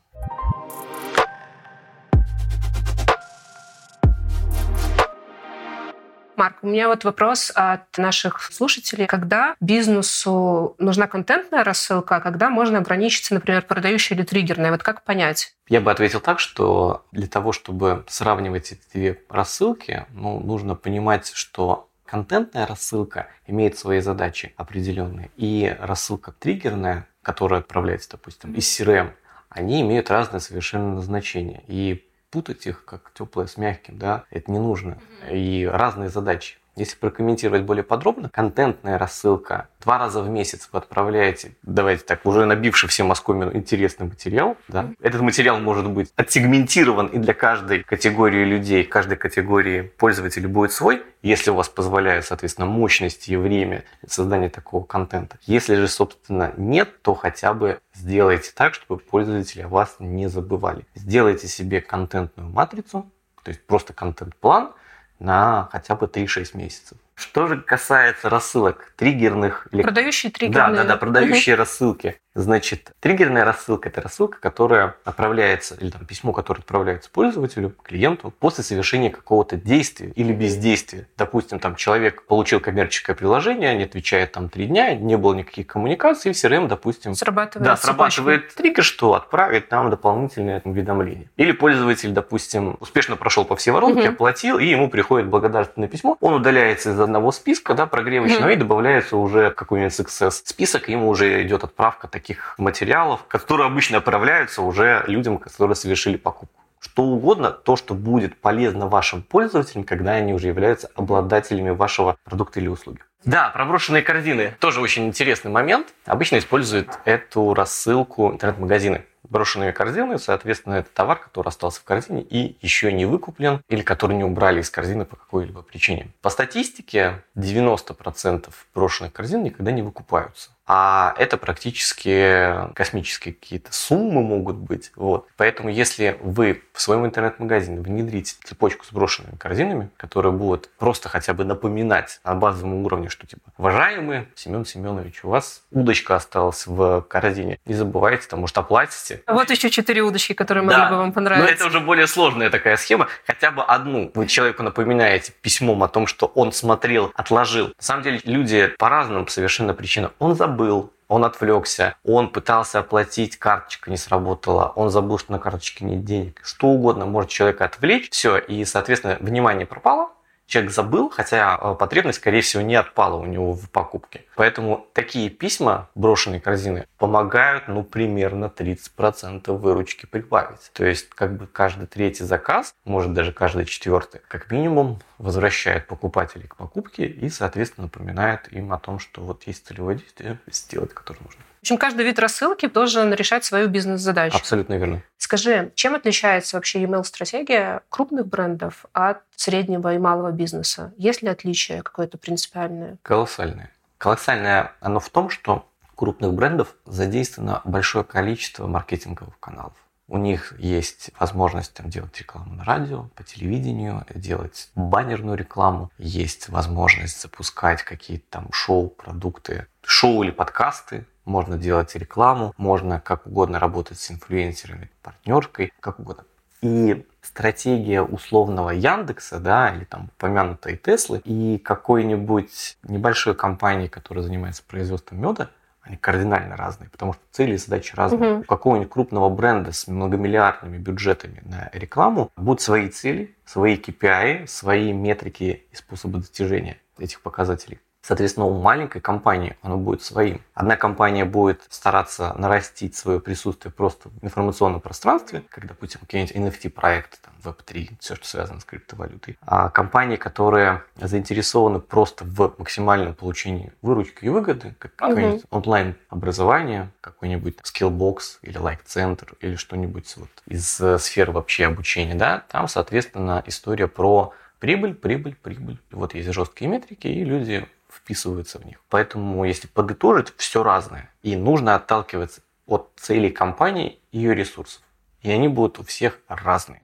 Марк, 6.43 6.57
у 6.63 6.67
меня 6.67 6.89
вот 6.89 7.05
вопрос 7.05 7.53
от 7.55 7.97
наших 7.99 8.43
слушателей. 8.43 9.07
Когда 9.07 9.55
бизнесу 9.61 10.75
нужна 10.79 11.07
контентная 11.07 11.63
рассылка, 11.63 12.17
а 12.17 12.21
когда 12.21 12.51
можно 12.51 12.79
ограничиться, 12.79 13.35
например, 13.35 13.63
продающей 13.63 14.17
или 14.17 14.25
триггерной? 14.25 14.73
Вот 14.73 14.83
как 14.83 15.05
понять? 15.05 15.55
Я 15.69 15.81
бы 15.81 15.93
ответил 15.93 16.21
так, 16.21 16.41
что 16.41 17.05
для 17.13 17.29
того, 17.29 17.53
чтобы 17.53 18.05
сравнивать 18.09 18.73
эти 18.73 18.81
две 18.93 19.23
рассылки, 19.29 20.07
ну, 20.11 20.41
нужно 20.41 20.75
понимать, 20.75 21.31
что 21.33 21.89
контентная 22.05 22.67
рассылка 22.67 23.29
имеет 23.47 23.79
свои 23.79 24.01
задачи 24.01 24.53
определенные, 24.57 25.31
и 25.37 25.77
рассылка 25.79 26.33
триггерная 26.33 27.07
которые 27.23 27.61
отправляются, 27.61 28.11
допустим, 28.11 28.55
из 28.55 28.65
CRM, 28.65 29.13
они 29.49 29.83
имеют 29.83 30.11
разное 30.11 30.41
совершенно 30.41 30.95
назначение. 30.95 31.63
И 31.67 32.09
путать 32.31 32.67
их, 32.67 32.85
как 32.85 33.13
теплое 33.15 33.47
с 33.47 33.57
мягким, 33.57 33.99
да, 33.99 34.25
это 34.31 34.51
не 34.51 34.59
нужно. 34.59 34.99
И 35.31 35.69
разные 35.71 36.09
задачи. 36.09 36.57
Если 36.75 36.97
прокомментировать 36.97 37.63
более 37.63 37.85
подробно, 37.85 38.31
контентная 38.31 38.97
рассылка 38.97 39.69
два 39.83 39.99
раза 39.99 40.23
в 40.23 40.29
месяц 40.31 40.71
вы 40.73 40.79
отправляете, 40.79 41.55
давайте 41.63 42.05
так, 42.05 42.25
уже 42.25 42.47
набивший 42.47 42.89
все 42.89 43.05
Москву 43.05 43.35
интересный 43.53 44.07
материал. 44.07 44.57
Да? 44.69 44.91
Этот 45.01 45.21
материал 45.21 45.59
может 45.61 45.91
быть 45.91 46.13
отсегментирован 46.17 47.09
и 47.09 47.19
для 47.19 47.35
каждой 47.35 47.83
категории 47.83 48.45
людей, 48.45 48.85
каждой 48.85 49.19
категории 49.19 49.83
пользователей 49.83 50.47
будет 50.47 50.73
свой, 50.73 51.03
если 51.21 51.51
у 51.51 51.55
вас 51.55 51.69
позволяют, 51.69 52.25
соответственно, 52.25 52.67
мощности 52.67 53.33
и 53.33 53.37
время 53.37 53.85
создания 54.07 54.49
такого 54.49 54.83
контента. 54.83 55.39
Если 55.43 55.75
же, 55.75 55.89
собственно, 55.89 56.55
нет, 56.57 57.03
то 57.03 57.15
хотя 57.15 57.53
бы 57.53 57.81
сделайте 57.93 58.51
так, 58.55 58.73
чтобы 58.73 58.99
пользователи 58.99 59.61
о 59.61 59.69
вас 59.69 59.97
не 59.99 60.27
забывали. 60.29 60.87
Сделайте 60.95 61.49
себе 61.49 61.83
контентную 61.83 62.49
матрицу, 62.49 63.11
то 63.43 63.51
есть 63.51 63.67
просто 63.67 63.93
контент-план– 63.93 64.73
на 65.23 65.69
хотя 65.73 65.95
бы 65.95 66.07
3-6 66.07 66.57
месяцев. 66.57 66.99
Что 67.15 67.47
же 67.47 67.61
касается 67.61 68.29
рассылок 68.29 68.93
триггерных... 68.97 69.69
Продающие 69.71 70.33
триггерные. 70.33 70.77
Да, 70.77 70.83
да, 70.83 70.89
да, 70.89 70.97
продающие 70.97 71.55
угу. 71.55 71.61
рассылки. 71.61 72.21
Значит, 72.35 72.93
триггерная 73.01 73.45
рассылка– 73.45 73.89
это 73.91 74.01
рассылка, 74.01 74.39
которая 74.41 74.97
отправляется, 75.05 75.77
или 75.79 75.91
там 75.91 76.07
письмо, 76.07 76.33
которое 76.33 76.61
отправляется 76.61 77.11
пользователю, 77.11 77.75
клиенту, 77.83 78.33
после 78.39 78.65
совершения 78.65 79.11
какого-то 79.11 79.57
действия 79.57 80.13
или 80.17 80.33
бездействия. 80.33 81.09
Допустим, 81.19 81.59
там 81.59 81.77
человек 81.77 82.25
получил 82.25 82.61
коммерческое 82.61 83.15
приложение, 83.15 83.77
не 83.77 83.85
отвечает 83.85 84.33
там 84.33 84.49
три 84.49 84.67
дня, 84.67 84.95
не 84.95 85.17
было 85.17 85.35
никаких 85.35 85.67
коммуникаций, 85.67 86.31
и 86.31 86.35
в 86.35 86.37
CRM, 86.37 86.69
допустим, 86.69 87.15
срабатывает, 87.15 87.67
да, 87.67 87.77
срабатывает 87.77 88.55
триггер, 88.55 88.83
что 88.83 89.15
отправит 89.15 89.71
нам 89.71 89.91
дополнительное 89.91 90.63
уведомление. 90.65 91.29
Или 91.37 91.53
пользователь, 91.53 92.13
допустим, 92.13 92.79
успешно 92.81 93.17
прошел 93.17 93.45
по 93.45 93.57
всей 93.57 93.73
воронке, 93.73 94.05
угу. 94.05 94.15
оплатил, 94.15 94.59
и 94.59 94.65
ему 94.65 94.89
приходит 94.89 95.29
благодарственное 95.29 95.89
письмо, 95.89 96.17
он 96.21 96.35
удаляется 96.35 96.93
из 96.93 97.01
одного 97.01 97.31
списка, 97.31 97.75
да, 97.75 97.85
прогревочного, 97.85 98.45
угу. 98.45 98.53
и 98.53 98.57
добавляется 98.57 99.19
уже 99.19 99.51
какой-нибудь 99.51 99.93
success 99.93 100.41
список, 100.45 100.89
ему 100.89 101.09
уже 101.09 101.43
идет 101.43 101.65
отправка 101.65 102.09
таких 102.09 102.22
материалов, 102.59 103.25
которые 103.29 103.67
обычно 103.67 103.99
отправляются 103.99 104.63
уже 104.63 105.05
людям, 105.07 105.39
которые 105.39 105.75
совершили 105.75 106.17
покупку. 106.17 106.61
Что 106.81 107.05
угодно, 107.05 107.51
то, 107.51 107.77
что 107.77 107.95
будет 107.95 108.37
полезно 108.37 108.89
вашим 108.89 109.23
пользователям, 109.23 109.85
когда 109.85 110.13
они 110.13 110.35
уже 110.35 110.49
являются 110.49 110.91
обладателями 110.97 111.71
вашего 111.71 112.17
продукта 112.25 112.59
или 112.59 112.67
услуги. 112.67 112.99
Да, 113.25 113.51
проброшенные 113.51 114.03
корзины. 114.03 114.57
Тоже 114.59 114.81
очень 114.81 115.07
интересный 115.07 115.51
момент. 115.51 115.95
Обычно 116.07 116.39
используют 116.39 116.89
эту 117.05 117.55
рассылку 117.55 118.33
интернет-магазины 118.33 119.05
брошенные 119.29 119.73
корзины, 119.73 120.19
соответственно, 120.19 120.75
это 120.75 120.91
товар, 120.93 121.19
который 121.19 121.49
остался 121.49 121.81
в 121.81 121.85
корзине 121.85 122.23
и 122.23 122.57
еще 122.61 122.93
не 122.93 123.07
выкуплен 123.07 123.63
или 123.69 123.83
который 123.83 124.17
не 124.17 124.25
убрали 124.25 124.61
из 124.61 124.71
корзины 124.71 125.05
по 125.05 125.17
какой-либо 125.17 125.63
причине. 125.63 126.09
По 126.21 126.31
статистике 126.31 127.23
90% 127.37 128.51
брошенных 128.75 129.13
корзин 129.13 129.43
никогда 129.43 129.73
не 129.73 129.83
выкупаются 129.83 130.51
а 130.67 131.15
это 131.19 131.37
практически 131.37 132.73
космические 132.75 133.35
какие-то 133.35 133.73
суммы 133.73 134.23
могут 134.23 134.57
быть. 134.57 134.93
Вот. 134.97 135.27
Поэтому 135.37 135.69
если 135.69 136.17
вы 136.23 136.63
в 136.73 136.81
своем 136.81 137.05
интернет-магазине 137.05 137.81
внедрите 137.81 138.37
цепочку 138.45 138.85
с 138.85 138.93
брошенными 138.93 139.37
корзинами, 139.37 139.91
которые 139.97 140.33
будут 140.33 140.71
просто 140.79 141.09
хотя 141.09 141.35
бы 141.35 141.45
напоминать 141.45 142.21
на 142.25 142.35
базовом 142.35 142.85
уровне, 142.85 143.09
что 143.09 143.27
типа, 143.27 143.53
уважаемый 143.59 144.29
Семен 144.35 144.65
Семенович, 144.65 145.25
у 145.25 145.29
вас 145.29 145.63
удочка 145.73 146.17
осталась 146.17 146.67
в 146.67 147.03
корзине, 147.03 147.59
не 147.67 147.75
забывайте, 147.75 148.27
там, 148.29 148.41
может, 148.41 148.57
оплатите 148.57 149.12
ВКонтакте. 149.17 149.33
Вот 149.33 149.51
еще 149.51 149.71
четыре 149.71 150.03
удочки, 150.03 150.33
которые 150.33 150.65
могли 150.65 150.81
Да. 150.83 150.91
бы 150.91 150.97
вам 150.97 151.07
Но 151.09 151.13
понравиться. 151.13 151.53
это 151.53 151.67
уже 151.67 151.81
более 151.81 152.07
сложная 152.07 152.51
такая 152.51 152.77
схема. 152.77 153.09
Хотя 153.27 153.51
бы 153.51 153.63
одну 153.63 154.11
вы 154.15 154.27
человеку 154.27 154.63
напоминаете 154.63 155.33
письмом 155.43 155.83
о 155.83 155.89
том, 155.89 156.07
что 156.07 156.27
он 156.27 156.53
смотрел, 156.53 157.13
отложил. 157.17 157.69
На 157.69 157.73
самом 157.79 158.03
деле 158.03 158.21
люди 158.25 158.69
по 158.79 158.89
разным 158.89 159.29
совершенно 159.29 159.75
причинам. 159.75 160.13
Он 160.19 160.35
забыл, 160.35 160.93
он 161.09 161.25
отвлекся, 161.25 161.97
он 162.05 162.29
пытался 162.29 162.79
оплатить, 162.79 163.37
карточка 163.39 163.91
не 163.91 163.97
сработала, 163.99 164.73
он 164.77 164.89
забыл, 164.91 165.19
что 165.19 165.33
на 165.33 165.39
карточке 165.39 165.85
нет 165.85 166.05
денег. 166.05 166.41
Что 166.43 166.69
угодно 166.69 167.05
может 167.07 167.31
человека 167.31 167.65
отвлечь. 167.67 168.09
Все, 168.11 168.39
и, 168.39 168.65
соответственно, 168.65 169.19
внимание 169.21 169.67
пропало, 169.67 170.11
человек 170.53 170.73
забыл, 170.73 171.09
хотя 171.09 171.59
э, 171.61 171.75
потребность, 171.79 172.19
скорее 172.19 172.43
всего, 172.43 172.63
не 172.63 172.75
отпала 172.75 173.17
у 173.17 173.25
него 173.25 173.55
в 173.55 173.71
покупке. 173.71 174.27
Поэтому 174.37 174.87
такие 174.93 175.31
письма, 175.31 175.89
брошенные 175.95 176.41
корзины, 176.41 176.87
помогают, 176.99 177.69
ну, 177.69 177.83
примерно 177.83 178.53
30% 178.55 179.51
выручки 179.57 180.05
прибавить. 180.05 180.71
То 180.75 180.85
есть, 180.85 181.09
как 181.09 181.37
бы 181.37 181.47
каждый 181.47 181.87
третий 181.87 182.25
заказ, 182.25 182.75
может 182.85 183.15
даже 183.15 183.33
каждый 183.33 183.65
четвертый, 183.65 184.21
как 184.29 184.51
минимум 184.51 185.01
возвращает 185.17 185.87
покупателей 185.87 186.49
к 186.49 186.57
покупке 186.57 187.07
и, 187.07 187.31
соответственно, 187.31 187.85
напоминает 187.87 188.53
им 188.53 188.73
о 188.73 188.79
том, 188.79 188.99
что 188.99 189.23
вот 189.23 189.45
есть 189.47 189.67
целевое 189.67 189.97
действие, 189.97 190.39
сделать 190.51 190.93
которое 190.93 191.21
нужно. 191.25 191.41
В 191.63 191.65
общем, 191.65 191.79
каждый 191.79 192.05
вид 192.05 192.19
рассылки 192.19 192.67
должен 192.67 193.15
решать 193.15 193.45
свою 193.45 193.69
бизнес-задачу. 193.69 194.37
Абсолютно 194.37 194.75
верно. 194.75 195.05
Скажи, 195.17 195.71
чем 195.77 195.95
отличается 195.95 196.57
вообще 196.57 196.83
email-стратегия 196.83 197.83
крупных 197.89 198.27
брендов 198.27 198.87
от 198.93 199.23
среднего 199.37 199.95
и 199.95 199.99
малого 199.99 200.33
бизнеса? 200.33 200.93
Есть 200.99 201.23
ли 201.23 201.29
отличие 201.29 201.85
какое-то 201.85 202.19
принципиальное? 202.19 202.97
Колоссальное. 203.03 203.71
Колоссальное 203.97 204.73
оно 204.81 204.99
в 204.99 205.09
том, 205.09 205.31
что 205.31 205.69
крупных 205.95 206.33
брендов 206.33 206.75
задействовано 206.85 207.61
большое 207.65 208.05
количество 208.05 208.67
маркетинговых 208.67 209.39
каналов. 209.39 209.75
У 210.13 210.19
них 210.19 210.53
есть 210.59 211.09
возможность 211.19 211.73
там, 211.73 211.89
делать 211.89 212.19
рекламу 212.19 212.53
на 212.53 212.65
радио, 212.65 213.05
по 213.15 213.25
телевидению, 213.25 214.05
делать 214.15 214.69
баннерную 214.75 215.39
рекламу. 215.39 215.91
Есть 215.97 216.51
возможность 216.51 217.23
запускать 217.23 217.83
какие-то 217.83 218.27
там 218.29 218.53
шоу, 218.53 218.91
продукты, 218.91 219.69
шоу 219.83 220.23
или 220.23 220.31
подкасты. 220.31 221.07
Можно 221.25 221.57
делать 221.57 221.97
рекламу, 221.97 222.53
можно 222.59 223.01
как 223.01 223.27
угодно 223.27 223.59
работать 223.59 223.99
с 223.99 224.11
инфлюенсерами, 224.11 224.91
партнеркой, 225.01 225.73
как 225.81 225.99
угодно. 225.99 226.25
И 226.61 227.07
стратегия 227.23 228.03
условного 228.03 228.69
Яндекса, 228.69 229.41
да, 229.41 229.75
или 229.75 229.85
там 229.85 230.11
упомянутой 230.19 230.77
Теслы, 230.77 231.23
и 231.25 231.57
какой-нибудь 231.57 232.77
небольшой 232.83 233.35
компании, 233.35 233.89
которая 233.89 234.23
занимается 234.23 234.63
производством 234.63 235.23
меда, 235.23 235.49
они 235.83 235.97
кардинально 235.97 236.57
разные, 236.57 236.89
потому 236.89 237.13
что 237.13 237.23
цели 237.33 237.55
и 237.55 237.59
задачи 237.59 237.95
разные. 237.95 238.33
Мгм. 238.33 238.41
У 238.41 238.45
какого-нибудь 238.45 238.91
крупного 238.91 239.29
бренда 239.29 239.73
с 239.73 239.89
многомиллиардными 239.89 240.79
бюджетами 240.79 241.43
на 241.45 241.71
рекламу 241.73 242.31
будут 242.37 242.61
свои 242.61 242.89
цели, 242.89 243.35
свои 243.45 243.77
KPI, 243.77 244.47
свои 244.47 244.93
метрики 244.93 245.65
и 245.71 245.75
способы 245.75 246.19
достижения 246.19 246.79
этих 246.99 247.21
показателей. 247.21 247.81
Соответственно, 248.03 248.47
у 248.47 248.61
маленькой 248.61 249.01
компании 249.01 249.57
оно 249.63 249.77
будет 249.77 250.03
своим. 250.03 250.43
Одна 250.55 250.77
компания 250.77 251.25
будет 251.25 251.63
стараться 251.69 252.35
нарастить 252.37 252.97
свое 252.97 253.21
присутствие 253.21 253.73
просто 253.73 254.09
в 254.09 254.25
информационном 254.25 254.81
пространстве, 254.81 255.45
как, 255.49 255.69
допустим, 255.69 256.01
какие-нибудь 256.01 256.35
NFT-проекты, 256.35 257.19
там, 257.23 257.33
Web3, 257.45 257.91
все, 258.01 258.17
что 258.17 258.27
связано 258.27 258.59
с 258.59 258.65
криптовалютой. 258.65 259.39
А 259.43 259.69
компании, 259.71 260.17
которые 260.17 260.83
заинтересованы 260.97 261.79
просто 261.79 262.25
в 262.25 262.55
максимальном 262.59 263.15
получении 263.15 263.73
выручки 263.83 264.25
и 264.25 264.29
выгоды, 264.29 264.75
как 264.81 264.93
Мгм. 265.01 265.09
какое-нибудь 265.09 265.45
онлайн-образование, 265.51 266.91
какой-нибудь 267.01 267.59
Skillbox 267.63 268.39
или 268.43 268.59
Like-центр 268.59 269.35
или 269.41 269.55
что-нибудь 269.55 270.13
вот 270.17 270.29
из 270.47 270.81
э, 270.81 270.99
сферы 270.99 271.31
вообще 271.31 271.67
обучения, 271.67 272.17
да, 272.17 272.43
там, 272.49 272.67
соответственно, 272.67 273.43
история 273.47 273.87
про 273.87 274.33
прибыль, 274.59 274.95
прибыль, 274.95 275.37
прибыль. 275.41 275.79
Вот 275.91 276.15
есть 276.15 276.33
жесткие 276.33 276.71
метрики, 276.71 277.07
и 277.07 277.25
люди 277.25 277.67
вписываются 277.93 278.59
в 278.59 278.65
них. 278.65 278.81
Поэтому, 278.89 279.45
если 279.45 279.67
подытожить, 279.67 280.33
все 280.37 280.63
разное. 280.63 281.11
И 281.23 281.37
нужно 281.37 281.75
отталкиваться 281.75 282.43
от 282.67 282.91
целей 282.97 283.31
компании 283.31 284.01
и 284.11 284.19
ее 284.19 284.35
ресурсов. 284.35 284.83
И 285.21 285.31
они 285.31 285.49
будут 285.49 285.79
у 285.79 285.85
всех 285.85 286.19
разные. 286.27 286.83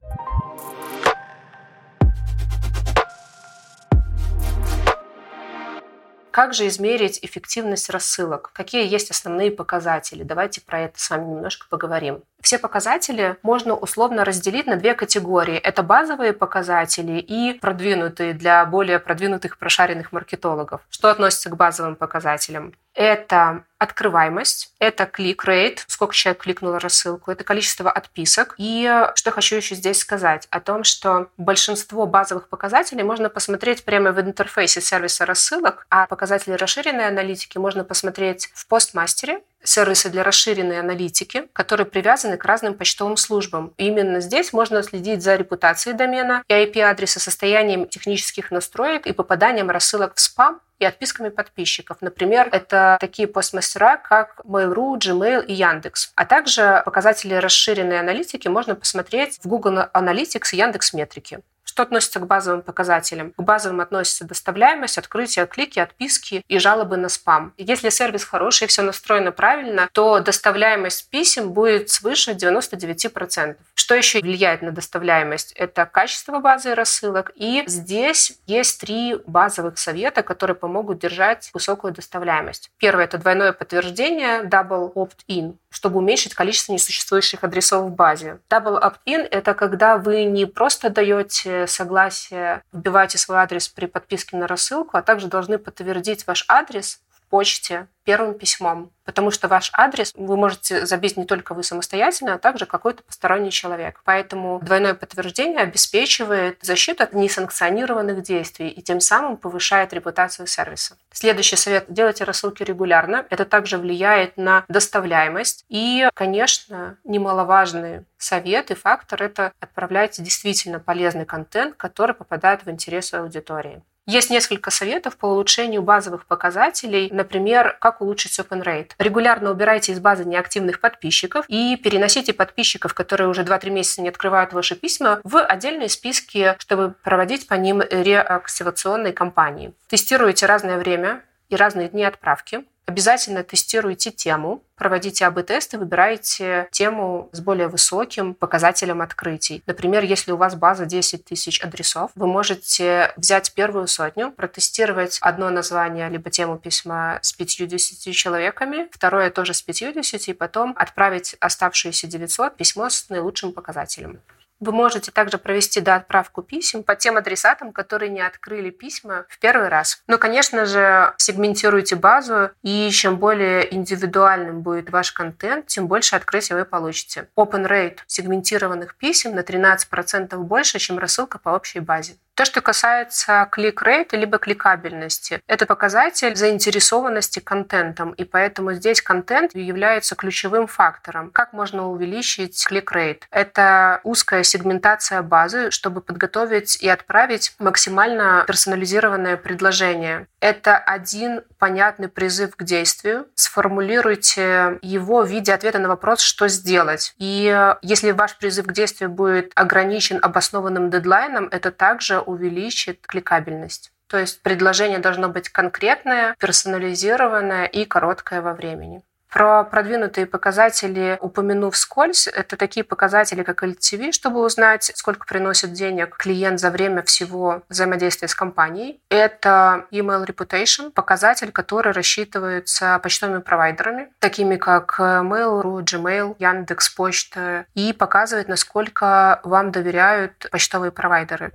Как 6.39 6.55
же 6.55 6.69
измерить 6.69 7.19
эффективность 7.23 7.91
рассылок? 7.91 8.53
Какие 8.53 8.87
есть 8.87 9.11
основные 9.11 9.51
показатели? 9.51 10.23
Давайте 10.23 10.61
про 10.61 10.83
это 10.83 11.01
с 11.01 11.11
вами 11.11 11.25
немножко 11.25 11.67
поговорим. 11.69 12.23
Все 12.41 12.59
показатели 12.59 13.37
можно 13.43 13.75
условно 13.75 14.25
разделить 14.25 14.67
на 14.67 14.77
две 14.77 14.95
категории. 14.95 15.57
Это 15.57 15.83
базовые 15.83 16.33
показатели 16.33 17.19
и 17.19 17.53
продвинутые 17.53 18.33
для 18.33 18.65
более 18.65 19.01
продвинутых 19.01 19.59
прошаренных 19.59 20.13
маркетологов. 20.13 20.81
Что 20.89 21.11
относится 21.11 21.51
к 21.51 21.57
базовым 21.57 21.97
показателям? 21.97 22.75
Это 22.95 23.65
открываемость, 23.79 24.75
это 24.81 25.07
клик-рейт, 25.07 25.85
сколько 25.87 26.15
человек 26.15 26.43
кликнуло 26.43 26.81
рассылку, 26.81 27.31
это 27.31 27.45
количество 27.45 27.91
отписок. 27.91 28.55
И 28.59 29.07
что 29.15 29.31
хочу 29.31 29.57
еще 29.57 29.77
здесь 29.77 29.99
сказать 29.99 30.49
о 30.51 30.61
том, 30.61 30.83
что 30.83 31.29
большинство 31.37 32.07
базовых 32.07 32.49
показателей 32.49 33.05
можно 33.05 33.29
посмотреть 33.29 33.85
прямо 33.85 34.11
в 34.11 34.21
интерфейсе 34.21 34.81
сервиса 34.81 35.27
рассылок, 35.27 35.87
а 35.91 36.07
показатели 36.07 36.55
расширенной 36.55 37.07
аналитики 37.07 37.59
можно 37.59 37.85
посмотреть 37.85 38.51
в 38.53 38.67
постмастере, 38.67 39.43
сервисы 39.63 40.09
для 40.09 40.23
расширенной 40.23 40.79
аналитики, 40.81 41.49
которые 41.53 41.87
привязаны 41.87 42.37
к 42.37 42.45
разным 42.45 42.75
почтовым 42.75 43.17
службам. 43.17 43.75
И 43.77 43.87
именно 43.87 44.21
здесь 44.21 44.53
можно 44.53 44.83
следить 44.83 45.23
за 45.23 45.37
репутацией 45.37 45.95
домена 45.95 46.43
и 46.49 46.53
IP-адреса, 46.53 47.21
состоянием 47.21 47.89
технических 47.89 48.51
настроек 48.51 49.07
и 49.07 49.13
попаданием 49.13 49.71
рассылок 49.71 50.15
в 50.17 50.21
спам 50.21 50.61
и 50.79 50.85
отписками 50.85 51.29
подписчиков. 51.29 51.99
Например, 52.01 52.49
это 52.53 52.99
такие 53.01 53.27
постмастера, 53.27 53.97
как 53.97 54.41
Mail.ru, 54.45 54.99
Gmail 54.99 55.45
и 55.45 55.53
Яндекс. 55.53 56.13
А 56.15 56.25
также 56.25 56.83
показатели 56.85 57.35
расширенной 57.35 57.99
аналитики 57.99 58.49
можно 58.49 58.75
посмотреть 58.75 59.39
в 59.43 59.49
Google 59.49 59.89
Analytics 59.93 60.51
и 60.53 60.57
Яндекс 60.57 60.93
Метрики. 60.93 61.41
Что 61.79 61.85
относится 61.85 62.19
к 62.19 62.27
базовым 62.27 62.63
показателям? 62.63 63.33
К 63.37 63.41
базовым 63.41 63.81
относится 63.81 64.25
доставляемость, 64.25 64.99
открытие, 64.99 65.47
клики, 65.47 65.79
отписки 65.79 66.43
и 66.49 66.59
жалобы 66.59 66.97
на 66.97 67.09
спам. 67.09 67.53
Если 67.57 67.89
сервис 67.91 68.25
хороший 68.25 68.65
и 68.65 68.67
все 68.67 68.83
настроено 68.83 69.31
правильно, 69.31 69.89
то 69.93 70.19
доставляемость 70.19 71.09
писем 71.09 71.53
будет 71.53 71.89
свыше 71.89 72.33
99%. 72.33 73.55
Что 73.77 73.95
еще 73.95 74.19
влияет 74.19 74.61
на 74.61 74.73
доставляемость? 74.73 75.53
Это 75.53 75.87
качество 75.87 76.41
базы 76.41 76.75
рассылок. 76.75 77.31
И 77.37 77.63
здесь 77.69 78.37
есть 78.49 78.81
три 78.81 79.17
базовых 79.29 79.79
совета, 79.79 80.25
которые 80.25 80.57
помогут 80.57 80.99
держать 80.99 81.49
высокую 81.55 81.95
доставляемость. 81.95 82.73
Первое– 82.79 83.05
это 83.07 83.19
двойное 83.19 83.53
подтверждение 83.53 84.43
Double 84.43 84.93
Opt-in, 84.95 85.55
чтобы 85.71 85.99
уменьшить 85.99 86.35
количество 86.35 86.73
несуществующих 86.73 87.45
адресов 87.45 87.85
в 87.85 87.91
базе. 87.95 88.41
Double 88.51 88.83
Opt-in– 88.83 89.21
это 89.31 89.55
когда 89.55 89.97
вы 89.97 90.25
не 90.25 90.45
просто 90.45 90.91
даете 90.91 91.68
согласие, 91.69 92.63
вбиваете 92.73 93.19
свой 93.19 93.39
адрес 93.39 93.69
при 93.69 93.87
подписке 93.87 94.37
на 94.37 94.47
рассылку, 94.47 94.97
а 94.97 95.03
также 95.03 95.29
должны 95.29 95.59
подтвердить 95.59 96.27
ваш 96.27 96.45
адрес 96.49 97.01
почте 97.29 97.89
первым 98.05 98.39
письмом, 98.39 98.91
потому 99.05 99.31
что 99.31 99.49
ваш 99.49 99.71
адрес 99.75 100.15
вы 100.17 100.39
можете 100.39 100.87
забить 100.87 101.19
не 101.19 101.27
только 101.27 101.53
вы 101.53 101.63
самостоятельно, 101.63 102.35
а 102.35 102.39
также 102.39 102.65
какой-то 102.65 103.03
посторонний 103.03 103.51
человек. 103.51 104.01
Поэтому 104.05 104.61
двойное 104.63 104.95
подтверждение 104.95 105.61
обеспечивает 105.61 106.59
защиту 106.63 107.03
от 107.03 107.13
несанкционированных 107.13 108.23
действий 108.23 108.69
и 108.69 108.81
тем 108.81 109.01
самым 109.01 109.37
повышает 109.37 109.93
репутацию 109.93 110.47
сервиса. 110.47 110.97
Следующий 111.13 111.57
совет– 111.57 111.85
делайте 111.89 112.25
рассылки 112.25 112.63
регулярно. 112.63 113.27
Это 113.29 113.45
также 113.45 113.77
влияет 113.77 114.39
на 114.39 114.65
доставляемость. 114.69 115.67
И, 115.69 116.09
конечно, 116.15 116.97
немаловажный 117.05 118.07
совет 118.17 118.71
и 118.71 118.75
фактор– 118.75 119.23
это 119.25 119.53
отправляйте 119.61 120.23
действительно 120.23 120.81
полезный 120.81 121.27
контент, 121.27 121.75
который 121.77 122.15
попадает 122.15 122.65
в 122.65 122.71
интересы 122.71 123.17
аудитории. 123.17 123.83
Есть 124.09 124.31
несколько 124.31 124.71
советов 124.71 125.19
по 125.19 125.27
улучшению 125.27 125.83
базовых 125.83 126.25
показателей, 126.25 127.11
например, 127.13 127.77
как 127.79 128.01
улучшить 128.01 128.39
open 128.39 128.65
rate. 128.65 128.93
Регулярно 128.99 129.51
убирайте 129.51 129.93
из 129.93 130.01
базы 130.01 130.25
неактивных 130.25 130.81
подписчиков 130.81 131.45
и 131.47 131.77
переносите 131.77 132.33
подписчиков, 132.33 132.95
которые 132.95 133.29
уже 133.29 133.43
2-3 133.43 133.69
месяца 133.69 134.01
не 134.01 134.09
открывают 134.09 134.55
ваши 134.55 134.77
письма, 134.77 135.21
в 135.25 135.39
отдельные 135.45 135.91
списки, 135.91 136.57
чтобы 136.59 136.95
проводить 137.03 137.47
по 137.49 137.53
ним 137.53 137.83
реактивационные 137.83 139.13
кампании. 139.13 139.75
Тестируйте 139.89 140.47
разное 140.47 140.79
время 140.79 141.23
и 141.49 141.57
разные 141.57 141.89
дни 141.89 142.05
отправки. 142.05 142.65
Обязательно 142.89 143.43
тестируйте 143.43 144.11
тему, 144.11 144.65
проводите 144.75 145.27
АБ-тесты, 145.27 145.77
выбираете 145.77 146.69
тему 146.73 147.29
с 147.33 147.41
более 147.41 147.69
высоким 147.69 148.33
показателем 148.33 149.03
открытий. 149.03 149.63
Например, 149.67 150.03
если 150.03 150.33
у 150.33 150.39
вас 150.39 150.55
база 150.55 150.87
10 150.87 151.23
тысяч 151.23 151.63
адресов, 151.63 152.11
вы 152.15 152.27
можете 152.27 153.13
взять 153.19 153.53
первую 153.53 153.89
сотню, 153.89 154.33
протестировать 154.33 155.19
одно 155.21 155.51
название 155.51 156.09
либо 156.09 156.31
тему 156.31 156.57
письма 156.57 157.19
с 157.21 157.35
50 157.35 158.15
человеками, 158.15 158.89
второе 158.91 159.29
тоже 159.29 159.53
с 159.53 159.61
50, 159.61 160.29
и 160.29 160.33
потом 160.33 160.73
отправить 160.75 161.37
оставшиеся 161.41 162.07
900 162.07 162.57
письмо 162.57 162.89
с 162.89 163.11
наилучшим 163.11 163.53
показателем. 163.53 164.23
Вы 164.61 164.73
можете 164.73 165.11
также 165.13 165.39
провести 165.39 165.81
доотправку 165.81 166.43
писем 166.43 166.83
по 166.83 166.97
тем 166.97 167.17
адресатам, 167.17 167.73
которые 167.73 168.11
не 168.11 168.21
открыли 168.21 168.71
письма 168.71 169.27
в 169.29 169.39
первый 169.39 169.69
раз. 169.69 170.03
Но, 170.07 170.19
конечно 170.19 170.67
же, 170.67 171.15
сегментируйте 171.17 171.97
базу, 171.97 172.51
и 172.63 172.91
чем 172.91 173.19
более 173.19 173.73
индивидуальным 173.75 174.63
будет 174.63 174.91
ваш 174.91 175.13
контент, 175.13 175.67
тем 175.67 175.87
больше 175.87 176.17
открытий 176.17 176.55
вы 176.55 176.65
получите. 176.65 177.29
Open 177.37 177.67
rate 177.69 177.99
сегментированных 178.07 178.97
писем 178.97 179.35
на 179.35 179.41
13% 179.41 180.37
больше, 180.39 180.79
чем 180.79 180.99
рассылка 180.99 181.39
по 181.39 181.51
общей 181.51 181.81
базе. 181.81 182.17
То, 182.39 182.45
что 182.45 182.61
касается 182.61 183.49
клик-рейта 183.51 184.17
либо 184.17 184.39
кликабельности, 184.39 185.43
это 185.49 185.67
показатель 185.67 186.37
заинтересованности 186.37 187.41
контентом, 187.41 188.13
и 188.13 188.23
поэтому 188.23 188.75
здесь 188.75 189.03
контент 189.03 189.57
является 189.57 190.15
ключевым 190.15 190.69
фактором. 190.69 191.33
Как 191.33 191.53
можно 191.53 191.89
увеличить 191.89 192.65
клик-рейт? 192.65 193.27
Это 193.33 194.01
узкая 194.05 194.45
сегментация 194.45 195.23
базы, 195.23 195.73
чтобы 195.73 196.01
подготовить 196.01 196.81
и 196.81 196.89
отправить 196.89 197.57
максимально 197.59 198.45
персонализированное 198.47 199.37
предложение. 199.37 200.29
Это 200.41 200.77
один 200.77 201.43
понятный 201.59 202.09
призыв 202.09 202.55
к 202.55 202.63
действию. 202.63 203.27
Сформулируйте 203.35 204.79
его 204.83 205.23
в 205.23 205.29
виде 205.29 205.53
ответа 205.53 205.79
на 205.79 205.89
вопрос, 205.89 206.21
что 206.21 206.49
сделать. 206.49 207.15
И 207.19 207.75
если 207.83 208.13
ваш 208.13 208.37
призыв 208.39 208.67
к 208.67 208.73
действию 208.73 209.11
будет 209.11 209.53
ограничен 209.57 210.19
обоснованным 210.23 210.91
дедлайном, 210.91 211.49
это 211.51 211.73
также 211.73 212.21
увеличит 212.21 213.07
кликабельность. 213.07 213.93
То 214.07 214.17
есть 214.17 214.43
предложение 214.43 215.01
должно 215.01 215.29
быть 215.29 215.49
конкретное, 215.49 216.35
персонализированное 216.39 217.67
и 217.67 217.85
короткое 217.85 218.41
во 218.41 218.55
времени. 218.55 219.03
Про 219.31 219.65
продвинутые 219.65 220.27
показатели 220.27 221.19
упомяну 221.21 221.71
вскользь. 221.71 222.27
Это 222.29 222.57
такие 222.57 222.83
показатели, 222.83 223.43
как 223.43 223.63
LTV, 223.63 224.13
чтобы 224.13 224.41
узнать, 224.41 224.91
сколько 224.95 225.27
приносит 225.27 225.73
денег 225.73 226.17
клиент 226.17 226.61
за 226.61 226.71
время 226.71 227.03
всего 227.03 227.63
взаимодействия 227.69 228.29
с 228.29 228.35
компанией. 228.35 229.01
Это 229.11 229.87
email 229.93 230.27
reputation, 230.27 230.91
показатель, 230.91 231.53
который 231.53 231.93
рассчитывается 231.93 232.99
почтовыми 233.03 233.41
провайдерами, 233.41 234.09
такими 234.19 234.57
как 234.57 234.99
Mail.ru, 234.99 235.83
Gmail, 235.83 236.37
Яндекс.Почта, 236.39 237.67
и 237.75 237.93
показывает, 237.93 238.49
насколько 238.49 239.41
вам 239.45 239.73
доверяют 239.73 240.49
почтовые 240.51 240.91
провайдеры. 240.91 241.53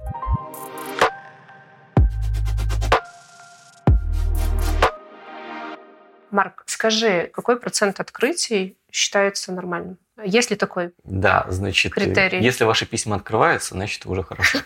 Марк, 6.34 6.64
скажи, 6.66 7.30
какой 7.32 7.60
процент 7.60 8.00
открытий 8.00 8.76
считается 8.92 9.54
нормальным? 9.54 9.98
Есть 10.24 10.50
ли 10.50 10.56
такой 10.56 10.92
Да, 11.04 11.46
значит, 11.50 11.94
критерий? 11.94 12.44
если 12.44 12.64
ваши 12.64 12.88
письма 12.88 13.18
открываются, 13.18 13.76
значит, 13.76 14.08
уже 14.08 14.24
хорошо. 14.24 14.60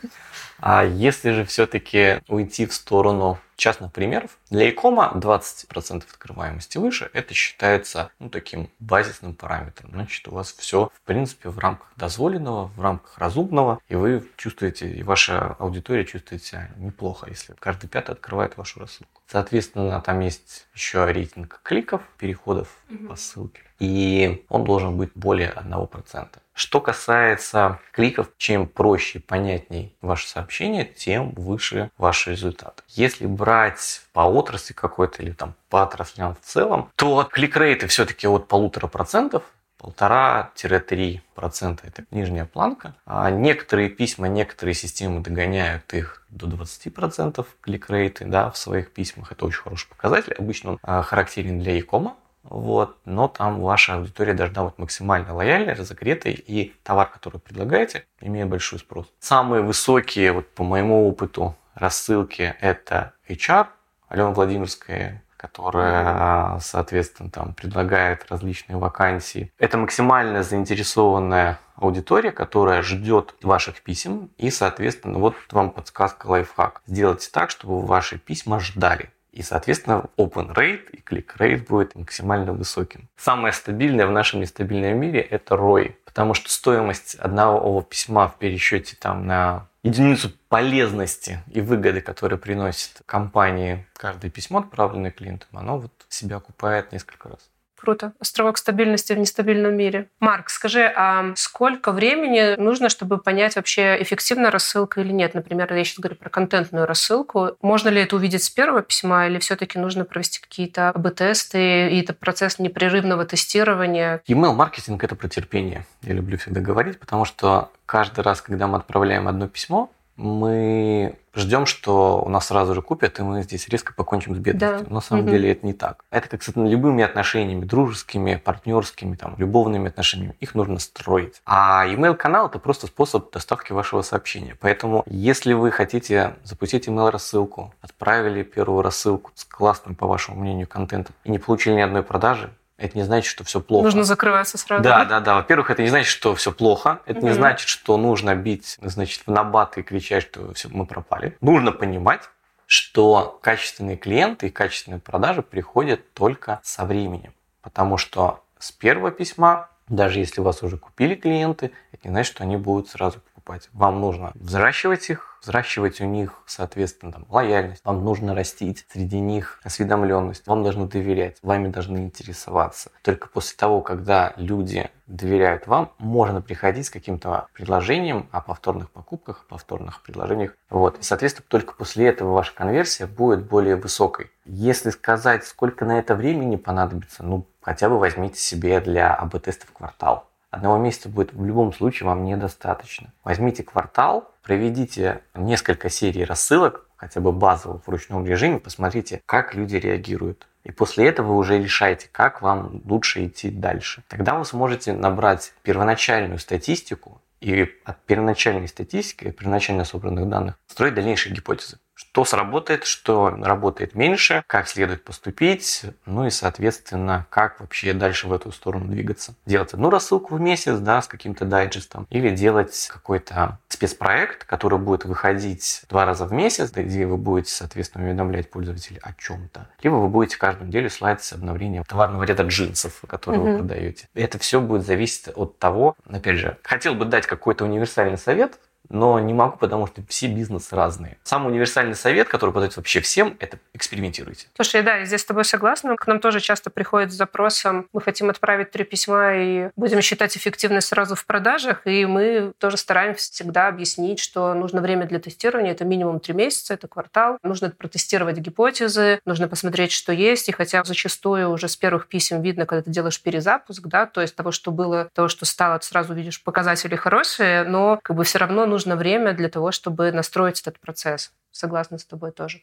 А 0.60 0.86
если 0.86 1.32
же 1.32 1.43
все-таки 1.45 2.21
уйти 2.30 2.65
в 2.65 2.73
сторону 2.73 3.38
частных 3.58 3.91
примеров, 3.91 4.38
для 4.50 4.70
икома 4.70 5.12
20% 5.15 6.04
открываемости 6.10 6.78
выше, 6.78 7.10
это 7.13 7.34
считается 7.34 8.12
ну, 8.20 8.30
таким 8.30 8.70
базисным 8.80 9.34
параметром. 9.34 9.89
Значит, 9.91 10.28
у 10.28 10.32
вас 10.32 10.54
все, 10.54 10.89
в 10.93 11.02
принципе, 11.02 11.50
в 11.50 11.60
рамках 11.60 11.91
дозволенного, 11.98 12.67
в 12.67 12.82
рамках 12.82 13.17
разумного, 13.17 13.80
и 13.89 13.96
вы 13.96 14.26
чувствуете, 14.38 14.89
и 14.89 15.04
ваша 15.04 15.56
аудитория 15.60 16.06
чувствует 16.06 16.43
себя 16.43 16.70
неплохо, 16.78 17.28
если 17.30 17.54
каждый 17.60 17.88
пятый 17.88 18.12
открывает 18.12 18.56
вашу 18.56 18.80
рассылку. 18.80 19.22
Соответственно, 19.28 20.00
там 20.02 20.22
есть 20.22 20.67
еще 20.74 21.06
рейтинг 21.12 21.60
кликов, 21.63 22.02
переходов 22.17 22.78
угу. 22.89 23.08
по 23.08 23.15
ссылке, 23.15 23.62
и 23.80 24.46
он 24.50 24.63
должен 24.63 24.96
быть 24.98 25.12
более 25.15 25.50
1%. 25.50 26.28
Что 26.58 26.82
касается 26.82 27.80
кликов, 27.91 28.32
чем 28.39 28.65
проще, 28.65 29.20
понятней 29.20 29.96
ваше 30.02 30.28
сообщение, 30.28 30.86
тем 30.86 31.30
выше 31.36 31.91
ваш 32.00 32.26
результат. 32.26 32.84
Если 32.88 33.28
брать 33.28 34.02
по 34.12 34.22
отрасли 34.22 34.74
какой-то 34.74 35.22
или 35.22 35.34
там 35.34 35.54
по 35.70 35.84
отраслям 35.84 36.34
в 36.34 36.39
целом, 36.43 36.89
то 36.96 37.30
клик-рейты 37.32 37.86
все-таки 37.86 38.28
от 38.28 38.48
полутора 38.48 38.88
процентов 38.88 39.43
полтора-три 39.78 41.22
процента 41.36 41.86
это 41.86 42.06
нижняя 42.10 42.46
планка. 42.46 42.96
А 43.06 43.30
некоторые 43.30 43.89
письма, 43.89 44.28
некоторые 44.28 44.74
системы 44.74 45.22
догоняют 45.22 45.93
их 45.93 46.26
до 46.30 46.48
20 46.48 46.91
процентов 46.91 47.46
клик-рейты 47.62 48.26
да, 48.26 48.50
в 48.50 48.58
своих 48.58 48.91
письмах. 48.91 49.32
Это 49.32 49.46
очень 49.46 49.62
хороший 49.62 49.89
показатель. 49.89 50.34
Обычно 50.34 50.72
он 50.72 50.80
а, 50.82 51.04
характерен 51.04 51.60
для 51.60 51.74
e-кома, 51.74 52.15
вот, 52.49 52.97
но 53.05 53.27
там 53.27 53.62
ваша 53.62 53.95
аудитория 53.95 54.33
должна 54.33 54.65
быть 54.65 54.77
максимально 54.77 55.33
лояльной, 55.33 55.73
разогретой, 55.73 56.33
и 56.33 56.73
товар, 56.83 57.10
который 57.10 57.39
предлагаете, 57.39 58.05
имеет 58.21 58.47
большой 58.47 58.79
спрос. 58.79 59.12
Самые 59.19 59.62
высокие, 59.62 60.31
вот 60.31 60.49
по 60.49 60.63
моему 60.63 61.07
опыту, 61.07 61.55
рассылки 61.75 62.55
это 62.62 63.13
HR, 63.29 63.67
Алена 64.10 64.31
Владимирская, 64.31 65.23
которая, 65.38 66.60
соответственно, 66.60 67.29
там 67.29 67.53
предлагает 67.53 68.25
различные 68.29 68.77
вакансии. 68.77 69.51
Это 69.60 69.77
максимально 69.77 70.43
заинтересованная 70.43 71.60
аудитория, 71.75 72.31
которая 72.31 72.81
ждет 72.81 73.36
ваших 73.43 73.81
писем, 73.83 74.31
и, 74.38 74.49
соответственно, 74.49 75.19
вот 75.19 75.36
вам 75.51 75.69
подсказка 75.69 76.27
лайфхак. 76.27 76.81
Сделайте 76.88 77.29
так, 77.31 77.51
чтобы 77.51 77.86
ваши 77.86 78.17
письма 78.17 78.60
ждали. 78.60 79.12
И, 79.38 79.43
соответственно, 79.43 80.06
open 80.17 80.52
rate 80.56 80.89
и 80.93 80.97
click 80.97 81.38
rate 81.38 81.67
будет 81.67 81.93
максимально 81.93 82.54
высоким. 82.54 83.08
Самое 83.17 83.54
стабильное 83.54 84.08
в 84.08 84.12
нашем 84.12 84.39
нестабильном 84.39 85.00
мире– 85.00 85.21
это 85.30 85.54
ROI, 85.54 85.93
потому 86.06 86.34
что 86.34 86.50
стоимость 86.50 87.13
одного 87.13 87.84
письма 87.84 88.30
в 88.30 88.39
пересчете 88.39 88.97
там 89.00 89.28
на 89.28 89.67
единицу 89.84 90.32
полезности 90.50 91.43
и 91.54 91.62
выгоды, 91.62 92.02
которые 92.02 92.39
приносит 92.39 93.04
компании 93.06 93.86
каждое 93.93 94.32
письмо, 94.32 94.58
отправленное 94.58 95.12
клиентам, 95.12 95.50
оно 95.54 95.78
вот 95.78 95.93
себя 96.10 96.38
окупает 96.38 96.91
несколько 96.91 97.30
раз. 97.30 97.47
Круто. 97.79 98.13
Островок 98.19 98.57
стабильности 98.57 99.13
в 99.13 99.17
нестабильном 99.19 99.75
мире. 99.75 100.09
Марк, 100.19 100.49
скажи, 100.49 100.91
а 100.95 101.33
сколько 101.35 101.91
времени 101.91 102.59
нужно, 102.59 102.89
чтобы 102.89 103.17
понять 103.17 103.55
вообще, 103.55 104.01
эффективна 104.01 104.51
рассылка 104.51 105.01
или 105.01 105.11
нет? 105.11 105.33
Например, 105.33 105.71
я 105.73 105.83
сейчас 105.83 105.99
говорю 105.99 106.15
про 106.15 106.29
контентную 106.29 106.85
рассылку. 106.85 107.57
Можно 107.61 107.89
ли 107.89 108.01
это 108.01 108.15
увидеть 108.15 108.43
с 108.43 108.49
первого 108.49 108.81
письма 108.81 109.27
или 109.27 109.37
все-таки 109.39 109.77
нужно 109.77 110.05
провести 110.05 110.41
какие-то 110.41 110.89
АБ-тесты, 110.89 111.89
и 111.89 112.01
это 112.01 112.13
процесс 112.13 112.59
непрерывного 112.59 113.25
тестирования? 113.25 114.21
Email-маркетинг– 114.27 115.03
это 115.03 115.15
про 115.15 115.27
терпение. 115.27 115.85
Я 116.01 116.13
люблю 116.13 116.37
всегда 116.37 116.61
говорить, 116.61 116.99
потому 116.99 117.25
что 117.25 117.71
каждый 117.85 118.21
раз, 118.21 118.41
когда 118.41 118.67
мы 118.67 118.77
отправляем 118.77 119.27
одно 119.27 119.47
письмо, 119.47 119.91
мы 120.17 121.15
ждем, 121.36 121.65
что 121.67 122.21
у 122.25 122.30
нас 122.30 122.47
сразу 122.47 122.73
же 122.73 122.82
купят, 122.82 123.19
и 123.19 123.21
мы 123.21 123.43
здесь 123.43 123.69
резко 123.69 123.93
покончим 123.93 124.36
с 124.36 124.39
бедностью. 124.39 124.88
Да. 124.88 124.93
На 124.93 125.01
самом 125.01 125.23
угу. 125.23 125.32
деле 125.32 125.51
это 125.51 125.65
не 125.65 125.73
так. 125.73 126.03
Это 126.10 126.27
как 126.27 126.43
с 126.43 126.51
любыми 126.56 127.03
отношениями, 127.03 127.63
дружескими, 127.63 128.36
партнерскими, 128.36 129.15
там, 129.15 129.36
любовными 129.38 129.88
отношениями. 129.88 130.36
Их 130.39 130.56
нужно 130.56 130.80
строить. 130.80 131.41
А 131.45 131.86
email-канал– 131.88 132.47
это 132.49 132.60
просто 132.60 132.88
способ 132.88 133.32
доставки 133.32 133.71
вашего 133.71 134.01
сообщения. 134.01 134.58
Поэтому, 134.60 135.03
если 135.06 135.53
вы 135.53 135.71
хотите 135.71 136.36
запустить 136.43 136.88
email-рассылку, 136.88 137.73
отправили 137.82 138.41
первую 138.41 138.82
рассылку 138.82 139.32
с 139.36 139.45
классным, 139.45 139.95
по 139.95 140.08
вашему 140.08 140.41
мнению, 140.41 140.67
контентом 140.67 141.15
и 141.23 141.32
не 141.32 141.38
получили 141.38 141.75
ни 141.75 141.82
одной 141.82 142.01
продажи, 142.01 142.51
это 142.77 142.97
не 142.97 143.03
значит, 143.03 143.29
что 143.29 143.43
все 143.43 143.59
плохо. 143.59 143.85
Нужно 143.85 144.03
закрываться 144.03 144.57
сразу. 144.57 144.83
Да, 144.83 145.03
да, 145.05 145.19
да. 145.19 145.35
Во-первых, 145.35 145.71
это 145.71 145.81
не 145.81 145.89
значит, 145.89 146.07
что 146.07 146.35
все 146.35 146.51
плохо. 146.51 147.01
Это 147.05 147.19
угу. 147.19 147.27
не 147.27 147.33
значит, 147.33 147.67
что 147.67 147.97
нужно 147.97 148.35
бить, 148.35 148.77
значит, 148.81 149.23
в 149.25 149.31
набат 149.31 149.77
и 149.77 149.81
кричать, 149.81 150.23
что 150.23 150.53
все, 150.53 150.69
мы 150.69 150.85
пропали. 150.85 151.35
Нужно 151.41 151.71
понимать, 151.71 152.21
что 152.67 153.39
качественные 153.41 153.97
клиенты 153.97 154.47
и 154.47 154.49
качественные 154.51 154.99
продажи 154.99 155.41
приходят 155.41 156.13
только 156.13 156.59
со 156.63 156.85
временем. 156.85 157.33
Потому 157.61 157.97
что 157.97 158.43
с 158.59 158.71
первого 158.71 159.09
письма, 159.09 159.69
даже 159.87 160.19
если 160.19 160.41
вас 160.41 160.61
уже 160.61 160.77
купили 160.77 161.15
клиенты, 161.15 161.71
это 161.91 162.07
не 162.07 162.11
значит, 162.11 162.35
что 162.35 162.43
они 162.43 162.57
будут 162.57 162.89
сразу 162.89 163.21
покупать. 163.47 163.69
Вам 163.73 164.01
нужно 164.01 164.31
взращивать 164.36 165.10
их, 165.10 165.38
взращивать 165.41 166.01
у 166.01 166.05
них, 166.05 166.43
соответственно, 166.45 167.13
там, 167.13 167.25
лояльность. 167.29 167.81
Вам 167.86 168.03
нужно 168.03 168.36
растить 168.36 168.86
среди 168.91 169.19
них 169.19 169.60
осведомленность. 169.63 170.45
Вам 170.47 170.63
должны 170.63 170.88
доверять, 170.88 171.38
вами 171.41 171.69
должны 171.69 171.99
интересоваться. 171.99 172.91
Только 173.03 173.27
после 173.29 173.55
того, 173.57 173.81
когда 173.81 174.33
люди 174.36 174.89
доверяют 175.07 175.67
вам, 175.67 175.93
можно 175.99 176.41
приходить 176.41 176.88
с 176.88 176.89
каким-то 176.89 177.47
предложением 177.53 178.27
о 178.31 178.41
повторных 178.41 178.91
покупках, 178.91 179.45
повторных 179.47 180.01
предложениях. 180.01 180.53
Вот. 180.69 180.99
И, 180.99 181.03
соответственно, 181.03 181.45
только 181.47 181.73
после 181.75 182.07
этого 182.07 182.33
ваша 182.33 182.53
конверсия 182.53 183.05
будет 183.05 183.45
более 183.45 183.77
высокой. 183.77 184.31
Если 184.45 184.89
сказать, 184.89 185.45
сколько 185.45 185.86
на 185.86 185.99
это 185.99 186.15
времени 186.15 186.57
понадобится, 186.57 187.23
ну, 187.23 187.47
хотя 187.62 187.89
бы 187.89 187.99
возьмите 187.99 188.39
себе 188.39 188.81
для 188.81 189.13
АБ-теста 189.13 189.65
в 189.67 189.71
квартал. 189.71 190.26
Одного 190.49 190.77
месяца 190.77 191.10
будет 191.10 191.33
в 191.33 191.43
любом 191.43 191.73
случае 191.73 192.07
вам 192.07 192.23
недостаточно. 192.23 193.13
Возьмите 193.23 193.63
квартал, 193.63 194.31
проведите 194.43 195.21
несколько 195.36 195.89
серий 195.89 196.23
рассылок, 196.23 196.88
хотя 196.95 197.19
бы 197.19 197.31
базово 197.31 197.79
в 197.79 197.89
ручном 197.89 198.25
режиме, 198.25 198.60
посмотрите, 198.60 199.21
как 199.25 199.55
люди 199.55 199.75
реагируют. 199.75 200.47
И 200.63 200.71
после 200.71 201.07
этого 201.07 201.27
вы 201.27 201.38
уже 201.38 201.60
решаете, 201.60 202.10
как 202.12 202.41
вам 202.41 202.81
лучше 202.86 203.25
идти 203.25 203.49
дальше. 203.49 204.03
Тогда 204.07 204.36
вы 204.36 204.45
сможете 204.45 204.93
набрать 204.93 205.53
первоначальную 205.63 206.39
статистику 206.39 207.21
и 207.39 207.69
от 207.86 208.03
первоначальной 208.05 208.67
статистики, 208.67 209.27
от 209.27 209.38
первоначально 209.38 209.86
собранных 209.86 210.27
данных 210.27 210.55
строить 210.67 210.95
дальнейшие 210.95 211.36
гипотезы 211.36 211.77
что 211.97 212.25
сработает, 212.25 212.86
что 212.86 213.29
работает 213.29 213.95
меньше, 213.95 214.43
как 214.45 214.67
следует 214.67 215.03
поступить, 215.03 215.81
ну 216.05 216.27
и, 216.27 216.29
соответственно, 216.29 217.25
как 217.31 217.60
вообще 217.60 217.93
дальше 217.93 218.27
в 218.27 218.33
эту 218.33 218.51
сторону 218.51 218.86
двигаться. 218.86 219.33
Делать 219.47 219.73
одну 219.73 219.89
рассылку 219.89 220.36
в 220.36 220.39
месяц, 220.39 220.77
да, 220.77 221.01
с 221.01 221.07
каким-то 221.07 221.45
дайджестом, 221.45 222.05
или 222.12 222.29
делать 222.29 222.88
какой-то 222.91 223.57
спецпроект, 223.67 224.43
который 224.43 224.77
будет 224.77 225.05
выходить 225.05 225.83
два 225.89 226.05
раза 226.05 226.25
в 226.25 226.33
месяц, 226.33 226.71
где 226.71 227.07
вы 227.07 227.17
будете, 227.17 227.51
соответственно, 227.51 228.05
уведомлять 228.05 228.51
пользователей 228.51 228.99
о 229.01 229.13
чем-то. 229.13 229.67
Либо 229.81 229.95
вы 229.95 230.07
будете 230.07 230.38
каждую 230.38 230.67
неделю 230.67 230.91
слать 230.91 231.27
обновление 231.33 231.83
товарного 231.83 232.23
ряда 232.23 232.43
джинсов, 232.43 233.01
которые 233.07 233.41
mm-hmm. 233.41 233.51
вы 233.53 233.57
продаете. 233.57 234.07
Это 234.13 234.38
все 234.38 234.62
будет 234.62 234.86
зависеть 234.86 235.29
от 235.36 235.57
того, 235.57 235.95
опять 236.07 236.38
же, 236.38 236.57
хотел 236.62 236.93
бы 236.93 237.05
дать 237.05 237.25
какой-то 237.25 237.65
универсальный 237.65 238.19
совет, 238.19 238.60
но 238.89 239.19
не 239.19 239.34
могу, 239.34 239.58
потому 239.58 239.88
что 239.88 240.02
все 240.08 240.28
бизнесы 240.28 240.76
разные. 240.76 241.17
Самый 241.23 241.52
универсальный 241.52 241.95
совет, 241.95 242.28
который 242.28 242.52
подается 242.52 242.80
вообще 242.80 243.00
всем, 243.02 243.36
это 243.39 243.60
экспериментируйте. 243.73 244.47
Слушай, 244.56 244.84
да, 244.84 244.97
я 244.97 245.06
здесь 245.06 245.21
с 245.21 245.26
тобой 245.26 245.45
согласна. 245.45 245.95
К 245.95 246.08
нам 246.08 246.19
тоже 246.19 246.39
часто 246.39 246.69
приходит 246.69 247.12
с 247.12 247.15
запросом, 247.15 247.88
мы 247.93 248.02
хотим 248.02 248.30
отправить 248.30 248.71
три 248.71 248.84
письма 248.84 249.36
и 249.36 249.69
будем 249.76 250.02
считать 250.02 250.36
эффективность 250.38 250.88
сразу 250.88 251.15
в 251.15 251.26
продажах, 251.26 251.82
и 251.86 252.06
мы 252.06 252.54
тоже 252.58 252.78
стараемся 252.78 253.32
всегда 253.32 253.67
объяснить, 253.67 254.19
что 254.19 254.54
нужно 254.54 254.82
время 254.82 255.06
для 255.06 255.19
тестирования, 255.19 255.71
это 255.71 255.86
минимум 255.86 256.19
три 256.19 256.34
месяца, 256.34 256.73
это 256.73 256.88
квартал, 256.88 257.38
нужно 257.43 257.69
протестировать 257.69 258.38
гипотезы, 258.38 259.19
нужно 259.26 259.47
посмотреть, 259.47 259.91
что 259.91 260.13
есть, 260.13 260.50
и 260.50 260.52
хотя 260.52 260.84
зачастую 260.84 261.50
уже 261.50 261.67
с 261.67 261.76
первых 261.76 262.08
писем 262.08 262.41
видно, 262.41 262.65
когда 262.65 262.84
ты 262.84 262.91
делаешь 262.91 263.21
перезапуск, 263.21 263.86
да, 263.88 264.06
то 264.06 264.21
есть 264.21 264.36
того, 264.36 264.52
что 264.52 264.71
было, 264.71 265.10
того, 265.13 265.28
что 265.28 265.45
стало, 265.45 265.80
ты 265.80 265.86
сразу 265.86 266.13
видишь 266.13 266.41
показатели 266.41 266.95
хорошие, 266.95 267.63
но 267.63 268.00
как 268.02 268.15
бы 268.15 268.23
все 268.23 268.39
равно 268.39 268.65
нужно 268.65 268.76
нужно 268.77 268.95
время 268.95 269.33
для 269.33 269.49
того, 269.49 269.71
чтобы 269.71 270.11
настроить 270.11 270.61
этот 270.61 270.79
процесс. 270.79 271.31
Согласна 271.51 271.97
с 271.97 272.05
тобой 272.05 272.31
тоже. 272.31 272.61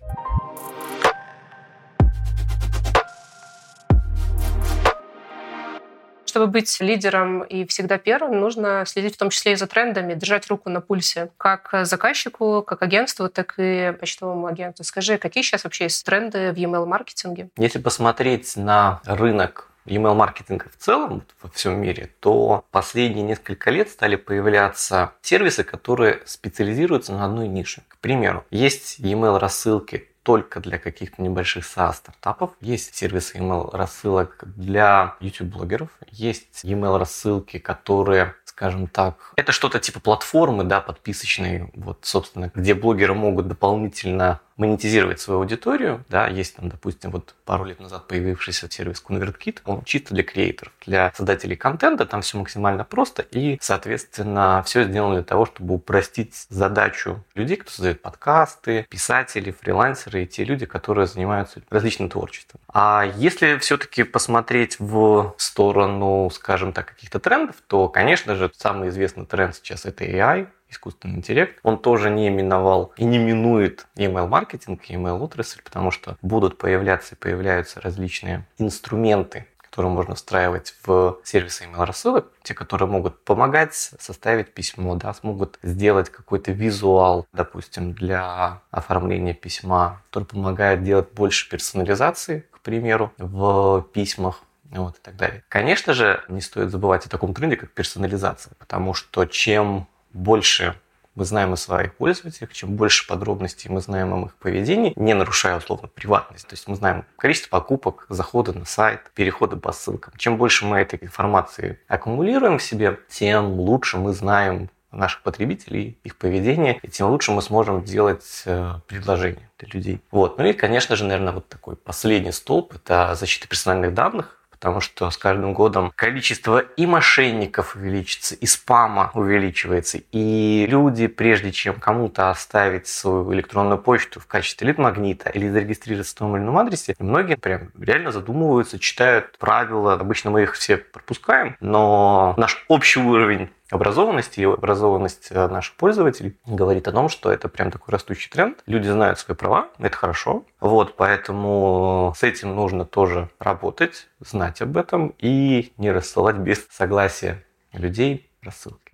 чтобы 6.27 6.48
быть 6.48 6.81
лидером 6.81 7.42
и 7.42 7.64
всегда 7.64 7.96
первым, 7.96 8.40
нужно 8.40 8.83
следить 8.88 9.14
в 9.14 9.18
том 9.18 9.31
числе 9.31 9.53
и 9.53 9.55
за 9.55 9.68
трендами, 9.68 10.14
держать 10.14 10.48
руку 10.48 10.68
на 10.68 10.81
пульсе 10.81 11.31
как 11.37 11.70
заказчику, 11.85 12.64
как 12.66 12.83
агентству, 12.83 13.29
так 13.29 13.55
и 13.57 13.92
почтовому 14.00 14.48
агенту. 14.48 14.83
Скажи, 14.83 15.16
какие 15.16 15.44
сейчас 15.44 15.62
вообще 15.62 15.85
есть 15.85 16.05
тренды 16.05 16.50
в 16.50 16.57
email-маркетинге? 16.57 17.50
Если 17.57 17.79
посмотреть 17.79 18.57
на 18.57 19.00
рынок 19.05 19.70
email-маркетинга 19.87 20.66
в 20.70 20.77
целом 20.77 21.23
во 21.42 21.51
всем 21.51 21.81
мире, 21.81 22.11
то 22.20 22.64
последние 22.70 23.25
несколько 23.25 23.70
лет 23.70 23.88
стали 23.88 24.16
появляться 24.16 25.12
сервисы, 25.23 25.64
которые 25.64 26.23
специализируются 26.25 27.12
на 27.12 27.25
одной 27.25 27.49
нише. 27.49 27.83
К 27.88 27.99
примеру, 27.99 28.44
есть 28.51 29.01
email 29.01 29.38
рассылки 29.38 30.09
только 30.23 30.61
для 30.61 30.79
каких-то 30.79 31.20
небольших 31.23 31.64
SaaS-стартапов. 31.64 32.53
Есть 32.61 32.94
сервисы 32.94 33.37
email 33.37 33.70
рассылок 33.77 34.42
для 34.57 35.16
YouTube-блогеров. 35.20 35.90
Есть 36.11 36.64
email 36.64 36.99
рассылки, 36.99 37.59
которые 37.59 38.35
скажем 38.55 38.87
так. 38.87 39.33
Это 39.35 39.51
что-то 39.51 39.81
типа 39.81 39.99
платформы, 39.99 40.62
да, 40.62 40.81
подписочные, 40.81 41.70
вот, 41.75 41.99
собственно, 42.03 42.53
где 42.55 42.75
блогеры 42.75 43.12
могут 43.12 43.49
дополнительно 43.49 44.40
монетизировать 44.57 45.21
свою 45.21 45.40
аудиторию. 45.40 46.05
Да, 46.09 46.29
есть 46.29 46.57
там, 46.57 46.69
допустим, 46.69 47.11
вот 47.11 47.35
пару 47.45 47.64
лет 47.64 47.81
назад 47.81 48.07
появившийся 48.09 48.71
сервис 48.71 49.03
ConvertKit, 49.07 49.61
он 49.64 49.83
чисто 49.85 50.14
для 50.14 50.23
креаторов, 50.23 50.73
для 50.87 51.12
создателей 51.14 51.57
контента, 51.57 52.07
там 52.07 52.23
все 52.23 52.38
максимально 52.38 52.85
просто 52.85 53.23
и, 53.23 53.59
соответственно, 53.61 54.62
все 54.67 54.85
сделано 54.85 55.14
для 55.14 55.25
того, 55.25 55.47
чтобы 55.47 55.75
упростить 55.75 56.47
задачу 56.49 57.25
людей, 57.35 57.57
кто 57.57 57.71
создает 57.71 58.03
подкасты, 58.03 58.87
писатели, 58.88 59.51
фрилансеры 59.51 60.23
и 60.23 60.27
те 60.27 60.45
люди, 60.45 60.67
которые 60.67 61.07
занимаются 61.07 61.62
различным 61.71 62.09
творчеством. 62.09 62.61
А 62.73 63.05
если 63.17 63.59
все-таки 63.59 64.05
посмотреть 64.05 64.79
в 64.79 65.35
сторону, 65.38 66.31
скажем 66.33 66.73
так, 66.73 66.87
каких-то 66.87 67.19
трендов, 67.19 67.57
то, 67.67 67.88
конечно 67.88 68.35
же, 68.35 68.51
самый 68.57 68.88
известный 68.90 69.27
тренд 69.27 69.55
сейчас 69.57 69.85
это 69.85 70.05
AI, 70.05 70.49
искусственный 70.75 71.17
интеллект, 71.17 71.59
он 71.63 71.79
тоже 71.79 72.11
не 72.11 72.29
именовал 72.29 72.93
и 72.97 73.05
не 73.05 73.19
минует 73.19 73.87
email-маркетинг, 73.97 74.83
email-отрасль, 74.89 75.63
потому 75.63 75.91
что 75.91 76.17
будут 76.21 76.59
появляться 76.59 77.15
и 77.15 77.19
появляются 77.19 77.81
различные 77.81 78.47
инструменты, 78.59 79.47
которые 79.75 79.91
можно 79.91 80.15
встраивать 80.15 80.75
в 80.85 81.19
сервисы 81.25 81.65
email 81.65 81.85
рассылок, 81.85 82.31
те, 82.45 82.55
которые 82.55 82.89
могут 82.89 83.25
помогать 83.25 83.75
составить 83.75 84.55
письмо, 84.55 84.95
да, 84.95 85.13
смогут 85.13 85.59
сделать 85.65 86.11
какой-то 86.11 86.53
визуал, 86.53 87.27
допустим, 87.33 87.93
для 87.93 88.61
оформления 88.71 89.35
письма, 89.35 90.01
который 90.11 90.25
помогает 90.25 90.85
делать 90.85 91.11
больше 91.13 91.49
персонализации, 91.51 92.47
к 92.53 92.61
примеру, 92.61 93.13
в 93.19 93.85
письмах, 93.93 94.43
вот, 94.71 94.97
и 94.97 95.01
так 95.03 95.17
далее. 95.17 95.43
Конечно 95.49 95.93
же, 95.93 96.23
не 96.29 96.41
стоит 96.41 96.71
забывать 96.71 97.07
о 97.07 97.09
таком 97.09 97.35
тренде, 97.35 97.57
как 97.57 97.73
персонализация, 97.73 98.53
потому 98.61 98.95
что 98.95 99.25
чем 99.25 99.89
больше 100.14 100.74
мы 101.14 101.24
знаем 101.24 101.53
о 101.53 101.57
своих 101.57 101.94
пользователях, 101.94 102.53
чем 102.53 102.74
больше 102.74 103.07
подробностей 103.07 103.70
мы 103.70 103.81
знаем 103.81 104.14
о 104.14 104.27
их 104.27 104.35
поведении, 104.35 104.92
не 104.96 105.14
нарушая 105.14 105.57
условно 105.57 105.88
приватность. 105.88 106.46
То 106.48 106.55
есть 106.55 106.66
мы 106.66 106.74
знаем 106.74 107.05
количество 107.16 107.50
покупок, 107.50 108.07
заходы 108.09 108.53
на 108.53 108.64
сайт, 108.64 109.12
переходы 109.14 109.57
по 109.57 109.72
ссылкам. 109.72 110.14
Чем 110.16 110.37
больше 110.37 110.64
мы 110.64 110.79
этой 110.79 110.98
информации 111.00 111.79
аккумулируем 111.87 112.59
в 112.59 112.62
себе, 112.62 112.98
тем 113.09 113.61
лучше 113.61 113.98
мы 113.98 114.12
знаем 114.12 114.70
наших 114.90 115.22
потребителей, 115.22 115.98
их 116.05 116.16
поведение, 116.16 116.79
и 116.83 116.88
тем 116.88 117.09
лучше 117.09 117.33
мы 117.33 117.42
сможем 117.42 117.83
делать 117.83 118.42
э, 118.46 118.74
предложения 118.87 119.50
для 119.59 119.68
людей. 119.72 120.00
Вот. 120.11 120.38
Ну 120.38 120.44
и, 120.46 120.53
конечно 120.53 120.94
же, 120.94 121.05
наверное, 121.05 121.33
вот 121.33 121.48
такой 121.48 121.77
последний 121.77 122.33
столб– 122.33 122.72
это 122.74 123.14
защита 123.14 123.48
персональных 123.48 123.92
данных 123.92 124.44
потому 124.64 124.81
что 124.81 125.11
с 125.11 125.18
каждым 125.18 125.53
годом 125.53 125.92
количество 125.94 126.59
и 126.59 126.87
мошенников 126.87 127.77
увеличится, 127.77 128.35
и 128.35 128.46
спама 128.46 129.11
увеличивается, 129.12 130.00
и 130.11 130.64
люди, 130.66 131.07
прежде 131.07 131.53
чем 131.53 131.74
кому-то 131.74 132.31
оставить 132.31 132.87
свою 132.87 133.31
электронную 133.35 133.77
почту 133.77 134.20
в 134.20 134.27
качестве 134.27 134.68
лид-магнита 134.68 135.29
или 135.29 135.50
зарегистрироваться 135.50 136.14
в 136.14 136.18
том 136.18 136.35
или 136.35 136.42
ином 136.42 136.57
адресе, 136.57 136.94
многие 136.98 137.37
прям 137.37 137.72
реально 137.79 138.11
задумываются, 138.11 138.79
читают 138.79 139.37
правила. 139.37 139.92
Обычно 139.92 140.31
мы 140.31 140.44
их 140.44 140.55
все 140.55 140.79
пропускаем, 140.79 141.59
но 141.61 142.33
наш 142.38 142.64
общий 142.68 143.00
уровень 143.00 143.50
образованности 143.70 144.40
и 144.40 144.44
образованность 144.44 145.29
э, 145.31 145.48
наших 145.48 145.77
пользователей 145.77 146.38
говорит 146.46 146.88
о 146.88 146.92
том, 146.92 147.09
что 147.09 147.33
это 147.33 147.48
прям 147.48 147.70
такой 147.70 147.92
растущий 147.92 148.31
тренд. 148.31 148.62
Люди 148.66 148.88
знают 148.88 149.18
свои 149.18 149.37
права, 149.37 149.68
это 149.79 149.96
хорошо. 149.96 150.44
Вот, 150.61 150.96
поэтому 150.96 152.12
с 152.16 152.22
этим 152.22 152.55
нужно 152.55 152.85
тоже 152.85 153.31
работать, 153.38 154.09
знать 154.20 154.61
об 154.62 154.77
этом 154.77 155.14
и 155.18 155.72
не 155.77 155.90
рассылать 155.90 156.37
без 156.37 156.66
согласия 156.70 157.44
людей 157.72 158.31
рассылки. 158.42 158.92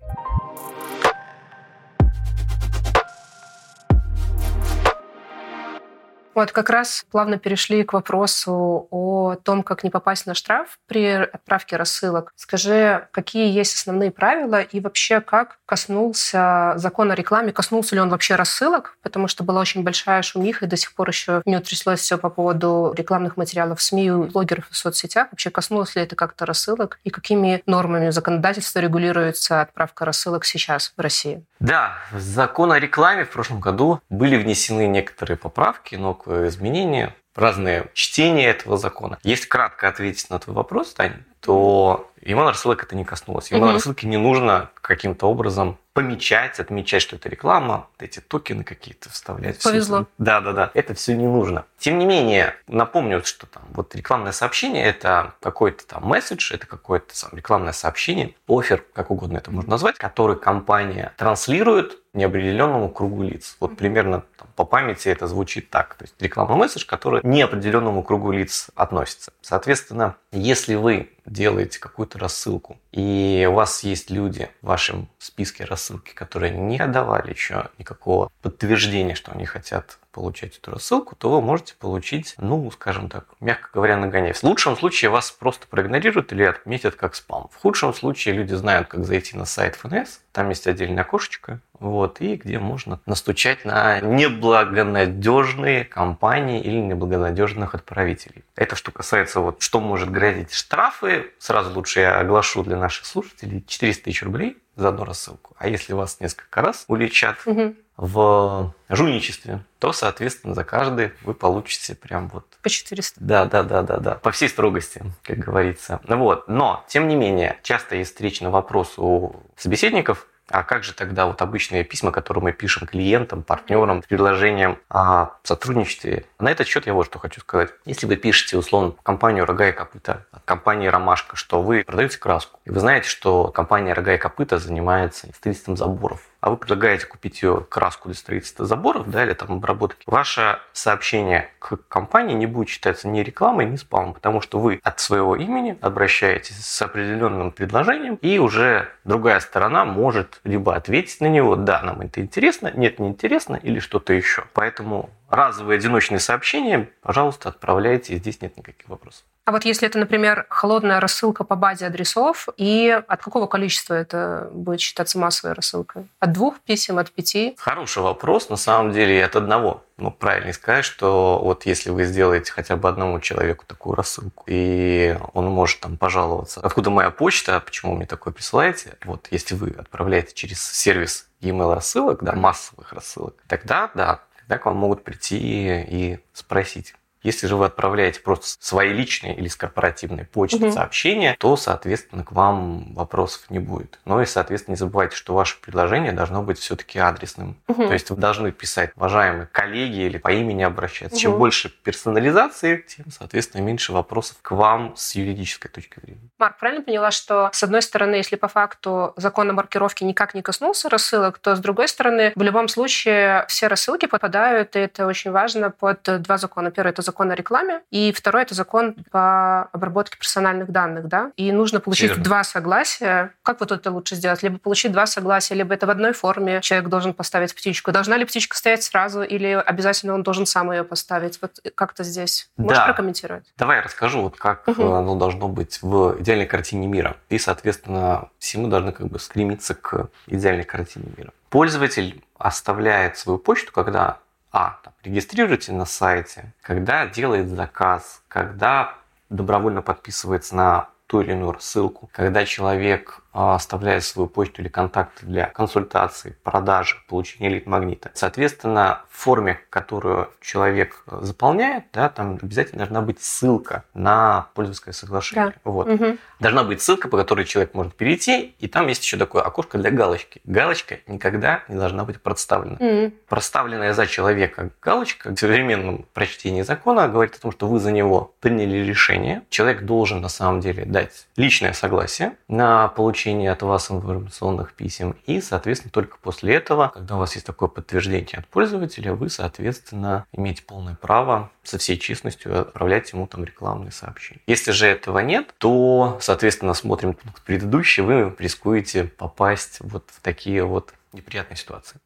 Вот 6.33 6.51
как 6.51 6.69
раз 6.69 7.05
плавно 7.11 7.37
перешли 7.37 7.83
к 7.83 7.93
вопросу 7.93 8.87
о 8.89 9.35
том, 9.35 9.63
как 9.63 9.83
не 9.83 9.89
попасть 9.89 10.25
на 10.25 10.33
штраф 10.33 10.79
при 10.87 11.05
отправке 11.05 11.75
рассылок. 11.75 12.31
Скажи, 12.35 13.07
какие 13.11 13.51
есть 13.51 13.75
основные 13.75 14.11
правила 14.11 14.61
и 14.61 14.79
вообще 14.79 15.19
как 15.19 15.59
коснулся 15.71 16.73
закона 16.75 17.13
о 17.13 17.15
рекламе, 17.15 17.53
коснулся 17.53 17.95
ли 17.95 18.01
он 18.01 18.09
вообще 18.09 18.35
рассылок, 18.35 18.97
потому 19.01 19.29
что 19.29 19.45
была 19.45 19.61
очень 19.61 19.83
большая 19.83 20.21
шумиха, 20.21 20.65
и 20.65 20.67
до 20.67 20.75
сих 20.75 20.93
пор 20.93 21.07
еще 21.07 21.41
не 21.45 21.55
утряслось 21.55 22.01
все 22.01 22.17
по 22.17 22.29
поводу 22.29 22.93
рекламных 22.93 23.37
материалов 23.37 23.79
в 23.79 23.81
СМИ, 23.81 24.11
блогеров 24.33 24.65
в 24.69 24.75
соцсетях. 24.75 25.29
Вообще 25.31 25.49
коснулось 25.49 25.95
ли 25.95 26.01
это 26.01 26.17
как-то 26.17 26.45
рассылок? 26.45 26.99
И 27.05 27.09
какими 27.09 27.63
нормами 27.67 28.09
законодательства 28.09 28.79
регулируется 28.79 29.61
отправка 29.61 30.03
рассылок 30.03 30.43
сейчас 30.43 30.93
в 30.97 30.99
России? 30.99 31.41
Да, 31.61 31.93
в 32.11 32.19
закон 32.19 32.73
о 32.73 32.77
рекламе 32.77 33.23
в 33.23 33.29
прошлом 33.29 33.61
году 33.61 34.01
были 34.09 34.35
внесены 34.35 34.87
некоторые 34.87 35.37
поправки, 35.37 35.95
новые 35.95 36.49
изменения, 36.49 37.15
разные 37.33 37.89
чтения 37.93 38.49
этого 38.49 38.77
закона. 38.77 39.19
Если 39.23 39.47
кратко 39.47 39.87
ответить 39.87 40.29
на 40.29 40.39
твой 40.39 40.55
вопрос, 40.55 40.93
Таня, 40.93 41.23
то 41.39 42.11
email 42.21 42.47
рассылок 42.47 42.83
это 42.83 42.95
не 42.95 43.05
коснулось. 43.05 43.51
Email 43.51 43.73
рассылки 43.73 44.05
не 44.05 44.17
нужно 44.17 44.69
каким-то 44.91 45.27
образом 45.27 45.77
помечать, 45.93 46.59
отмечать, 46.59 47.01
что 47.01 47.15
это 47.15 47.29
реклама, 47.29 47.87
эти 47.97 48.19
токены 48.19 48.65
какие-то 48.65 49.09
вставлять. 49.09 49.63
Повезло. 49.63 50.05
Да, 50.17 50.41
да, 50.41 50.51
да. 50.51 50.71
Это 50.73 50.93
все 50.93 51.15
не 51.15 51.27
нужно. 51.27 51.65
Тем 51.79 51.97
не 51.97 52.05
менее, 52.05 52.55
напомню, 52.67 53.23
что 53.23 53.45
там 53.47 53.63
вот 53.69 53.95
рекламное 53.95 54.33
сообщение 54.33 54.85
это 54.85 55.33
какой-то 55.39 55.87
там 55.87 56.05
месседж, 56.05 56.53
это 56.53 56.67
какое-то 56.67 57.19
там 57.19 57.31
рекламное 57.33 57.71
сообщение, 57.71 58.35
офер, 58.47 58.83
как 58.93 59.11
угодно 59.11 59.37
это 59.37 59.49
можно 59.51 59.71
назвать, 59.71 59.97
который 59.97 60.37
компания 60.37 61.13
транслирует 61.17 61.97
неопределенному 62.13 62.89
кругу 62.89 63.23
лиц. 63.23 63.55
Вот 63.59 63.77
примерно 63.77 64.23
там, 64.37 64.49
по 64.55 64.65
памяти 64.65 65.07
это 65.07 65.27
звучит 65.27 65.69
так. 65.69 65.95
То 65.95 66.03
есть 66.03 66.15
рекламный 66.19 66.57
месседж, 66.57 66.85
который 66.85 67.21
неопределенному 67.23 68.03
кругу 68.03 68.31
лиц 68.31 68.69
относится. 68.75 69.31
Соответственно, 69.41 70.17
если 70.31 70.75
вы 70.75 71.09
делаете 71.25 71.79
какую-то 71.79 72.19
рассылку, 72.19 72.77
и 72.91 73.47
у 73.49 73.53
вас 73.53 73.83
есть 73.83 74.09
люди 74.09 74.49
в 74.61 74.71
вашем 74.81 75.07
списке 75.19 75.63
рассылки, 75.63 76.11
которые 76.11 76.51
не 76.57 76.79
отдавали 76.79 77.29
еще 77.29 77.69
никакого 77.77 78.31
подтверждения, 78.41 79.13
что 79.13 79.31
они 79.31 79.45
хотят 79.45 79.99
получать 80.11 80.57
эту 80.57 80.71
рассылку, 80.71 81.15
то 81.15 81.29
вы 81.29 81.41
можете 81.41 81.75
получить, 81.75 82.35
ну, 82.37 82.69
скажем 82.71 83.09
так, 83.09 83.25
мягко 83.39 83.69
говоря, 83.73 83.97
нагоняй. 83.97 84.33
В 84.33 84.43
лучшем 84.43 84.77
случае 84.77 85.09
вас 85.09 85.31
просто 85.31 85.67
проигнорируют 85.67 86.31
или 86.31 86.43
отметят 86.43 86.95
как 86.95 87.15
спам. 87.15 87.49
В 87.51 87.57
худшем 87.57 87.93
случае 87.93 88.35
люди 88.35 88.53
знают, 88.53 88.87
как 88.87 89.05
зайти 89.05 89.37
на 89.37 89.45
сайт 89.45 89.75
ФНС, 89.75 90.21
там 90.31 90.49
есть 90.49 90.67
отдельное 90.67 91.03
окошечко, 91.03 91.59
вот, 91.79 92.21
и 92.21 92.35
где 92.35 92.59
можно 92.59 92.99
настучать 93.05 93.65
на 93.65 93.99
неблагонадежные 93.99 95.83
компании 95.85 96.61
или 96.61 96.77
неблагонадежных 96.77 97.75
отправителей. 97.75 98.43
Это 98.55 98.75
что 98.75 98.91
касается 98.91 99.39
вот, 99.39 99.61
что 99.61 99.79
может 99.79 100.11
грозить 100.11 100.53
штрафы, 100.53 101.31
сразу 101.39 101.73
лучше 101.73 102.01
я 102.01 102.19
оглашу 102.19 102.63
для 102.63 102.77
наших 102.77 103.05
слушателей, 103.05 103.63
400 103.67 104.03
тысяч 104.03 104.23
рублей 104.23 104.57
за 104.75 104.89
одну 104.89 105.05
рассылку. 105.05 105.55
А 105.57 105.67
если 105.67 105.93
вас 105.93 106.19
несколько 106.19 106.61
раз 106.61 106.85
уличат 106.87 107.37
угу. 107.45 107.75
В 108.01 108.73
жульничестве, 108.89 109.63
то, 109.77 109.93
соответственно, 109.93 110.55
за 110.55 110.63
каждый 110.63 111.13
вы 111.21 111.35
получите 111.35 111.93
прям 111.93 112.29
вот... 112.29 112.45
По 112.63 112.69
400. 112.69 113.19
Да, 113.23 113.45
да, 113.45 113.61
да, 113.61 113.83
да, 113.83 113.97
да. 113.97 114.15
По 114.15 114.31
всей 114.31 114.49
строгости, 114.49 115.03
как 115.21 115.37
говорится. 115.37 116.01
Вот. 116.07 116.47
Но, 116.47 116.83
тем 116.87 117.07
не 117.07 117.15
менее, 117.15 117.59
часто 117.61 117.95
есть 117.95 118.11
встречный 118.11 118.49
вопрос 118.49 118.95
у 118.97 119.35
собеседников, 119.55 120.27
а 120.47 120.63
как 120.63 120.83
же 120.83 120.93
тогда 120.93 121.27
вот 121.27 121.41
обычные 121.43 121.83
письма, 121.83 122.11
которые 122.11 122.43
мы 122.43 122.53
пишем 122.53 122.87
клиентам, 122.87 123.43
партнерам, 123.43 124.01
предложениям 124.01 124.79
о 124.89 125.27
сотрудничестве? 125.43 126.25
На 126.39 126.49
этот 126.49 126.67
счет 126.67 126.87
я 126.87 126.93
вот 126.93 127.05
что 127.05 127.19
хочу 127.19 127.39
сказать. 127.39 127.69
Если 127.85 128.07
вы 128.07 128.15
пишете, 128.15 128.57
условно, 128.57 128.93
компанию 129.03 129.45
«Рога 129.45 129.69
и 129.69 129.71
копыта», 129.71 130.25
компании 130.45 130.87
«Ромашка», 130.87 131.35
что 131.35 131.61
вы 131.61 131.83
продаете 131.85 132.17
краску, 132.17 132.59
и 132.65 132.71
вы 132.71 132.79
знаете, 132.79 133.07
что 133.07 133.47
компания 133.47 133.93
«Рога 133.93 134.15
и 134.15 134.17
копыта» 134.17 134.57
занимается 134.57 135.27
строительством 135.35 135.77
заборов, 135.77 136.21
а 136.41 136.49
вы 136.49 136.57
предлагаете 136.57 137.05
купить 137.05 137.41
ее 137.41 137.65
краску 137.69 138.09
для 138.09 138.15
строительства 138.15 138.65
заборов 138.65 139.09
да, 139.09 139.23
или 139.23 139.33
там 139.33 139.53
обработки, 139.53 140.03
ваше 140.07 140.59
сообщение 140.73 141.49
к 141.59 141.77
компании 141.87 142.33
не 142.33 142.47
будет 142.47 142.69
считаться 142.69 143.07
ни 143.07 143.21
рекламой, 143.21 143.65
ни 143.65 143.75
спамом, 143.75 144.13
потому 144.13 144.41
что 144.41 144.59
вы 144.59 144.79
от 144.83 144.99
своего 144.99 145.35
имени 145.35 145.77
обращаетесь 145.81 146.65
с 146.65 146.81
определенным 146.81 147.51
предложением, 147.51 148.15
и 148.15 148.39
уже 148.39 148.89
другая 149.03 149.39
сторона 149.39 149.85
может 149.85 150.41
либо 150.43 150.75
ответить 150.75 151.21
на 151.21 151.27
него, 151.27 151.55
да, 151.55 151.81
нам 151.83 152.01
это 152.01 152.21
интересно, 152.21 152.71
нет, 152.75 152.99
не 152.99 153.07
интересно, 153.07 153.59
или 153.61 153.79
что-то 153.79 154.13
еще. 154.13 154.45
Поэтому 154.53 155.11
разовые 155.31 155.77
одиночные 155.77 156.19
сообщения, 156.19 156.89
пожалуйста, 157.01 157.49
отправляйте, 157.49 158.17
здесь 158.17 158.41
нет 158.41 158.57
никаких 158.57 158.87
вопросов. 158.89 159.23
А 159.43 159.51
вот 159.51 159.65
если 159.65 159.87
это, 159.87 159.97
например, 159.97 160.45
холодная 160.49 160.99
рассылка 160.99 161.43
по 161.43 161.55
базе 161.55 161.87
адресов, 161.87 162.47
и 162.57 163.01
от 163.07 163.23
какого 163.23 163.47
количества 163.47 163.95
это 163.95 164.49
будет 164.53 164.79
считаться 164.79 165.17
массовой 165.17 165.55
рассылкой? 165.55 166.07
От 166.19 166.31
двух 166.31 166.59
писем, 166.59 166.99
от 166.99 167.11
пяти? 167.11 167.55
Хороший 167.57 168.03
вопрос, 168.03 168.49
на 168.49 168.55
самом 168.55 168.91
деле, 168.91 169.17
и 169.17 169.21
от 169.21 169.35
одного. 169.35 169.83
Ну, 169.97 170.11
правильно 170.11 170.53
сказать, 170.53 170.85
что 170.85 171.39
вот 171.43 171.65
если 171.65 171.89
вы 171.89 172.03
сделаете 172.03 172.51
хотя 172.51 172.75
бы 172.75 172.87
одному 172.87 173.19
человеку 173.19 173.65
такую 173.65 173.95
рассылку, 173.95 174.43
и 174.47 175.17
он 175.33 175.47
может 175.47 175.79
там 175.79 175.97
пожаловаться, 175.97 176.61
откуда 176.61 176.91
моя 176.91 177.09
почта, 177.09 177.59
почему 177.59 177.95
мне 177.95 178.05
такое 178.05 178.33
присылаете, 178.33 178.95
вот 179.05 179.27
если 179.31 179.55
вы 179.55 179.71
отправляете 179.71 180.33
через 180.35 180.63
сервис 180.63 181.27
e-mail 181.39 181.73
рассылок, 181.73 182.23
да, 182.23 182.33
массовых 182.33 182.93
рассылок, 182.93 183.35
тогда, 183.47 183.89
да, 183.95 184.21
тогда 184.51 184.63
к 184.63 184.65
вам 184.65 184.75
могут 184.75 185.05
прийти 185.05 185.85
и 185.87 186.19
спросить, 186.33 186.93
если 187.23 187.47
же 187.47 187.55
вы 187.55 187.65
отправляете 187.65 188.19
просто 188.19 188.47
свои 188.59 188.93
личные 188.93 189.35
или 189.35 189.47
с 189.47 189.55
корпоративной 189.55 190.25
почты 190.25 190.65
угу. 190.65 190.71
сообщения, 190.71 191.35
то, 191.39 191.55
соответственно, 191.55 192.23
к 192.23 192.31
вам 192.31 192.93
вопросов 192.93 193.49
не 193.49 193.59
будет. 193.59 193.99
Но 194.05 194.21
и, 194.21 194.25
соответственно, 194.25 194.73
не 194.73 194.77
забывайте, 194.77 195.15
что 195.15 195.33
ваше 195.33 195.59
предложение 195.61 196.11
должно 196.11 196.41
быть 196.41 196.57
все-таки 196.57 196.99
адресным. 196.99 197.57
Угу. 197.67 197.87
То 197.87 197.93
есть 197.93 198.09
вы 198.09 198.15
должны 198.15 198.51
писать 198.51 198.91
уважаемые 198.95 199.47
коллеги 199.51 200.01
или 200.01 200.17
по 200.17 200.31
имени 200.31 200.63
обращаться. 200.63 201.15
Угу. 201.15 201.21
Чем 201.21 201.37
больше 201.37 201.69
персонализации, 201.69 202.83
тем, 202.87 203.05
соответственно, 203.11 203.61
меньше 203.61 203.93
вопросов 203.93 204.37
к 204.41 204.51
вам 204.51 204.95
с 204.95 205.15
юридической 205.15 205.69
точки 205.69 205.99
зрения. 205.99 206.29
Марк, 206.39 206.57
правильно 206.57 206.83
поняла, 206.83 207.11
что, 207.11 207.49
с 207.53 207.63
одной 207.63 207.81
стороны, 207.81 208.15
если 208.15 208.35
по 208.35 208.47
факту 208.47 209.13
закон 209.15 209.49
о 209.49 209.53
маркировке 209.53 210.05
никак 210.05 210.33
не 210.33 210.41
коснулся 210.41 210.89
рассылок, 210.89 211.37
то, 211.37 211.55
с 211.55 211.59
другой 211.59 211.87
стороны, 211.87 212.33
в 212.35 212.41
любом 212.41 212.67
случае 212.67 213.45
все 213.47 213.67
рассылки 213.67 214.07
попадают, 214.07 214.75
и 214.75 214.79
это 214.79 215.05
очень 215.05 215.31
важно, 215.31 215.69
под 215.69 216.01
два 216.21 216.37
закона. 216.37 216.71
Первый– 216.71 216.89
это 216.91 217.01
закон 217.01 217.10
о 217.19 217.35
рекламе, 217.35 217.81
и 217.91 218.11
второй– 218.11 218.41
это 218.43 218.55
закон 218.55 218.95
по 219.11 219.63
обработке 219.71 220.17
персональных 220.17 220.71
данных, 220.71 221.07
да, 221.07 221.31
и 221.35 221.51
нужно 221.51 221.79
получить 221.79 222.09
Верно. 222.09 222.23
два 222.23 222.43
согласия. 222.43 223.33
Как 223.43 223.59
вот 223.59 223.71
это 223.71 223.91
лучше 223.91 224.15
сделать? 224.15 224.43
Либо 224.43 224.57
получить 224.57 224.91
два 224.91 225.05
согласия, 225.05 225.55
либо 225.55 225.73
это 225.73 225.87
в 225.87 225.89
одной 225.89 226.13
форме 226.13 226.61
человек 226.61 226.89
должен 226.89 227.13
поставить 227.13 227.53
птичку. 227.55 227.91
Должна 227.91 228.17
ли 228.17 228.25
птичка 228.25 228.55
стоять 228.55 228.83
сразу, 228.83 229.21
или 229.21 229.47
обязательно 229.47 230.13
он 230.13 230.23
должен 230.23 230.45
сам 230.45 230.71
ее 230.71 230.83
поставить? 230.83 231.39
Вот 231.41 231.59
как-то 231.75 232.03
здесь. 232.03 232.49
Можешь 232.57 232.77
да. 232.77 232.85
прокомментировать? 232.85 233.45
Давай 233.57 233.77
я 233.77 233.83
расскажу, 233.83 234.21
вот 234.21 234.37
как 234.37 234.67
угу. 234.67 234.93
оно 234.93 235.15
должно 235.15 235.47
быть 235.47 235.79
в 235.81 236.17
идеальной 236.19 236.45
картине 236.45 236.87
мира. 236.87 237.17
И, 237.29 237.37
соответственно, 237.37 238.29
все 238.39 238.57
мы 238.57 238.69
должны 238.69 238.91
как 238.91 239.07
бы 239.07 239.19
стремиться 239.19 239.75
к 239.75 240.09
идеальной 240.27 240.63
картине 240.63 241.11
мира. 241.17 241.31
Пользователь 241.49 242.23
оставляет 242.37 243.17
свою 243.17 243.37
почту, 243.37 243.71
когда 243.71 244.19
а, 244.51 244.79
там, 244.83 244.93
регистрируете 245.03 245.71
на 245.71 245.85
сайте, 245.85 246.53
когда 246.61 247.07
делает 247.07 247.47
заказ, 247.47 248.21
когда 248.27 248.95
добровольно 249.29 249.81
подписывается 249.81 250.55
на 250.55 250.89
ту 251.07 251.21
или 251.21 251.31
иную 251.31 251.53
рассылку, 251.53 252.09
когда 252.13 252.45
человек 252.45 253.20
а, 253.33 253.55
оставляет 253.55 254.03
свою 254.03 254.27
почту 254.27 254.61
или 254.61 254.67
контакты 254.67 255.25
для 255.25 255.45
консультации, 255.45 256.35
продажи, 256.43 256.97
получения 257.07 257.47
лид-магнита. 257.47 258.11
Соответственно, 258.13 259.03
в 259.09 259.17
форме, 259.17 259.61
которую 259.69 260.29
человек 260.41 261.03
э, 261.07 261.19
заполняет, 261.21 261.85
да, 261.93 262.09
там 262.09 262.39
обязательно 262.41 262.79
должна 262.79 263.01
быть 263.01 263.21
ссылка 263.21 263.85
на 263.93 264.47
пользовательское 264.53 264.93
соглашение. 264.93 265.53
Да. 265.63 265.71
Вот. 265.71 265.87
Угу. 265.87 266.17
Должна 266.41 266.65
быть 266.65 266.81
ссылка, 266.81 267.07
по 267.07 267.15
которой 267.15 267.45
человек 267.45 267.73
может 267.73 267.95
перейти, 267.95 268.53
и 268.59 268.67
там 268.67 268.87
есть 268.87 269.03
еще 269.03 269.15
такое 269.15 269.43
окошко 269.43 269.77
для 269.77 269.91
галочки. 269.91 270.41
Галочка 270.43 270.97
никогда 271.07 271.63
не 271.69 271.75
должна 271.75 272.03
быть 272.03 272.21
проставлена. 272.21 272.75
Угу. 272.79 273.13
Проставленная 273.29 273.93
за 273.93 274.07
человека 274.07 274.71
галочка 274.81 275.29
в 275.29 275.37
современном 275.37 276.05
прочтении 276.13 276.63
закона 276.63 277.07
говорит 277.07 277.35
о 277.35 277.39
том, 277.39 277.53
что 277.53 277.67
вы 277.67 277.79
за 277.79 277.93
него 277.93 278.33
приняли 278.41 278.79
решение. 278.79 279.43
Человек 279.49 279.83
должен 279.83 280.19
на 280.19 280.29
самом 280.29 280.59
деле 280.59 280.83
дать 280.83 281.27
личное 281.37 281.71
согласие 281.71 282.33
на 282.49 282.89
получение 282.89 283.20
получения 283.21 283.51
от 283.51 283.61
вас 283.61 283.91
информационных 283.91 284.73
писем. 284.73 285.15
И, 285.27 285.41
соответственно, 285.41 285.91
только 285.91 286.17
после 286.17 286.55
этого, 286.55 286.91
когда 286.91 287.17
у 287.17 287.19
вас 287.19 287.35
есть 287.35 287.45
такое 287.45 287.69
подтверждение 287.69 288.39
от 288.39 288.47
пользователя, 288.47 289.13
вы, 289.13 289.29
соответственно, 289.29 290.25
имеете 290.31 290.63
полное 290.63 290.95
право 290.95 291.51
со 291.61 291.77
всей 291.77 291.99
честностью 291.99 292.61
отправлять 292.61 293.13
ему 293.13 293.27
там 293.27 293.43
рекламные 293.43 293.91
сообщения. 293.91 294.41
Если 294.47 294.71
же 294.71 294.87
этого 294.87 295.19
нет, 295.19 295.53
то, 295.59 296.17
соответственно, 296.19 296.73
смотрим 296.73 297.13
пункт 297.13 297.43
предыдущий, 297.43 298.01
вы 298.01 298.35
рискуете 298.39 299.03
попасть 299.03 299.77
вот 299.81 300.05
в 300.07 300.19
такие 300.21 300.63
вот 300.63 300.91
неприятные 301.13 301.57
ситуации. 301.57 301.99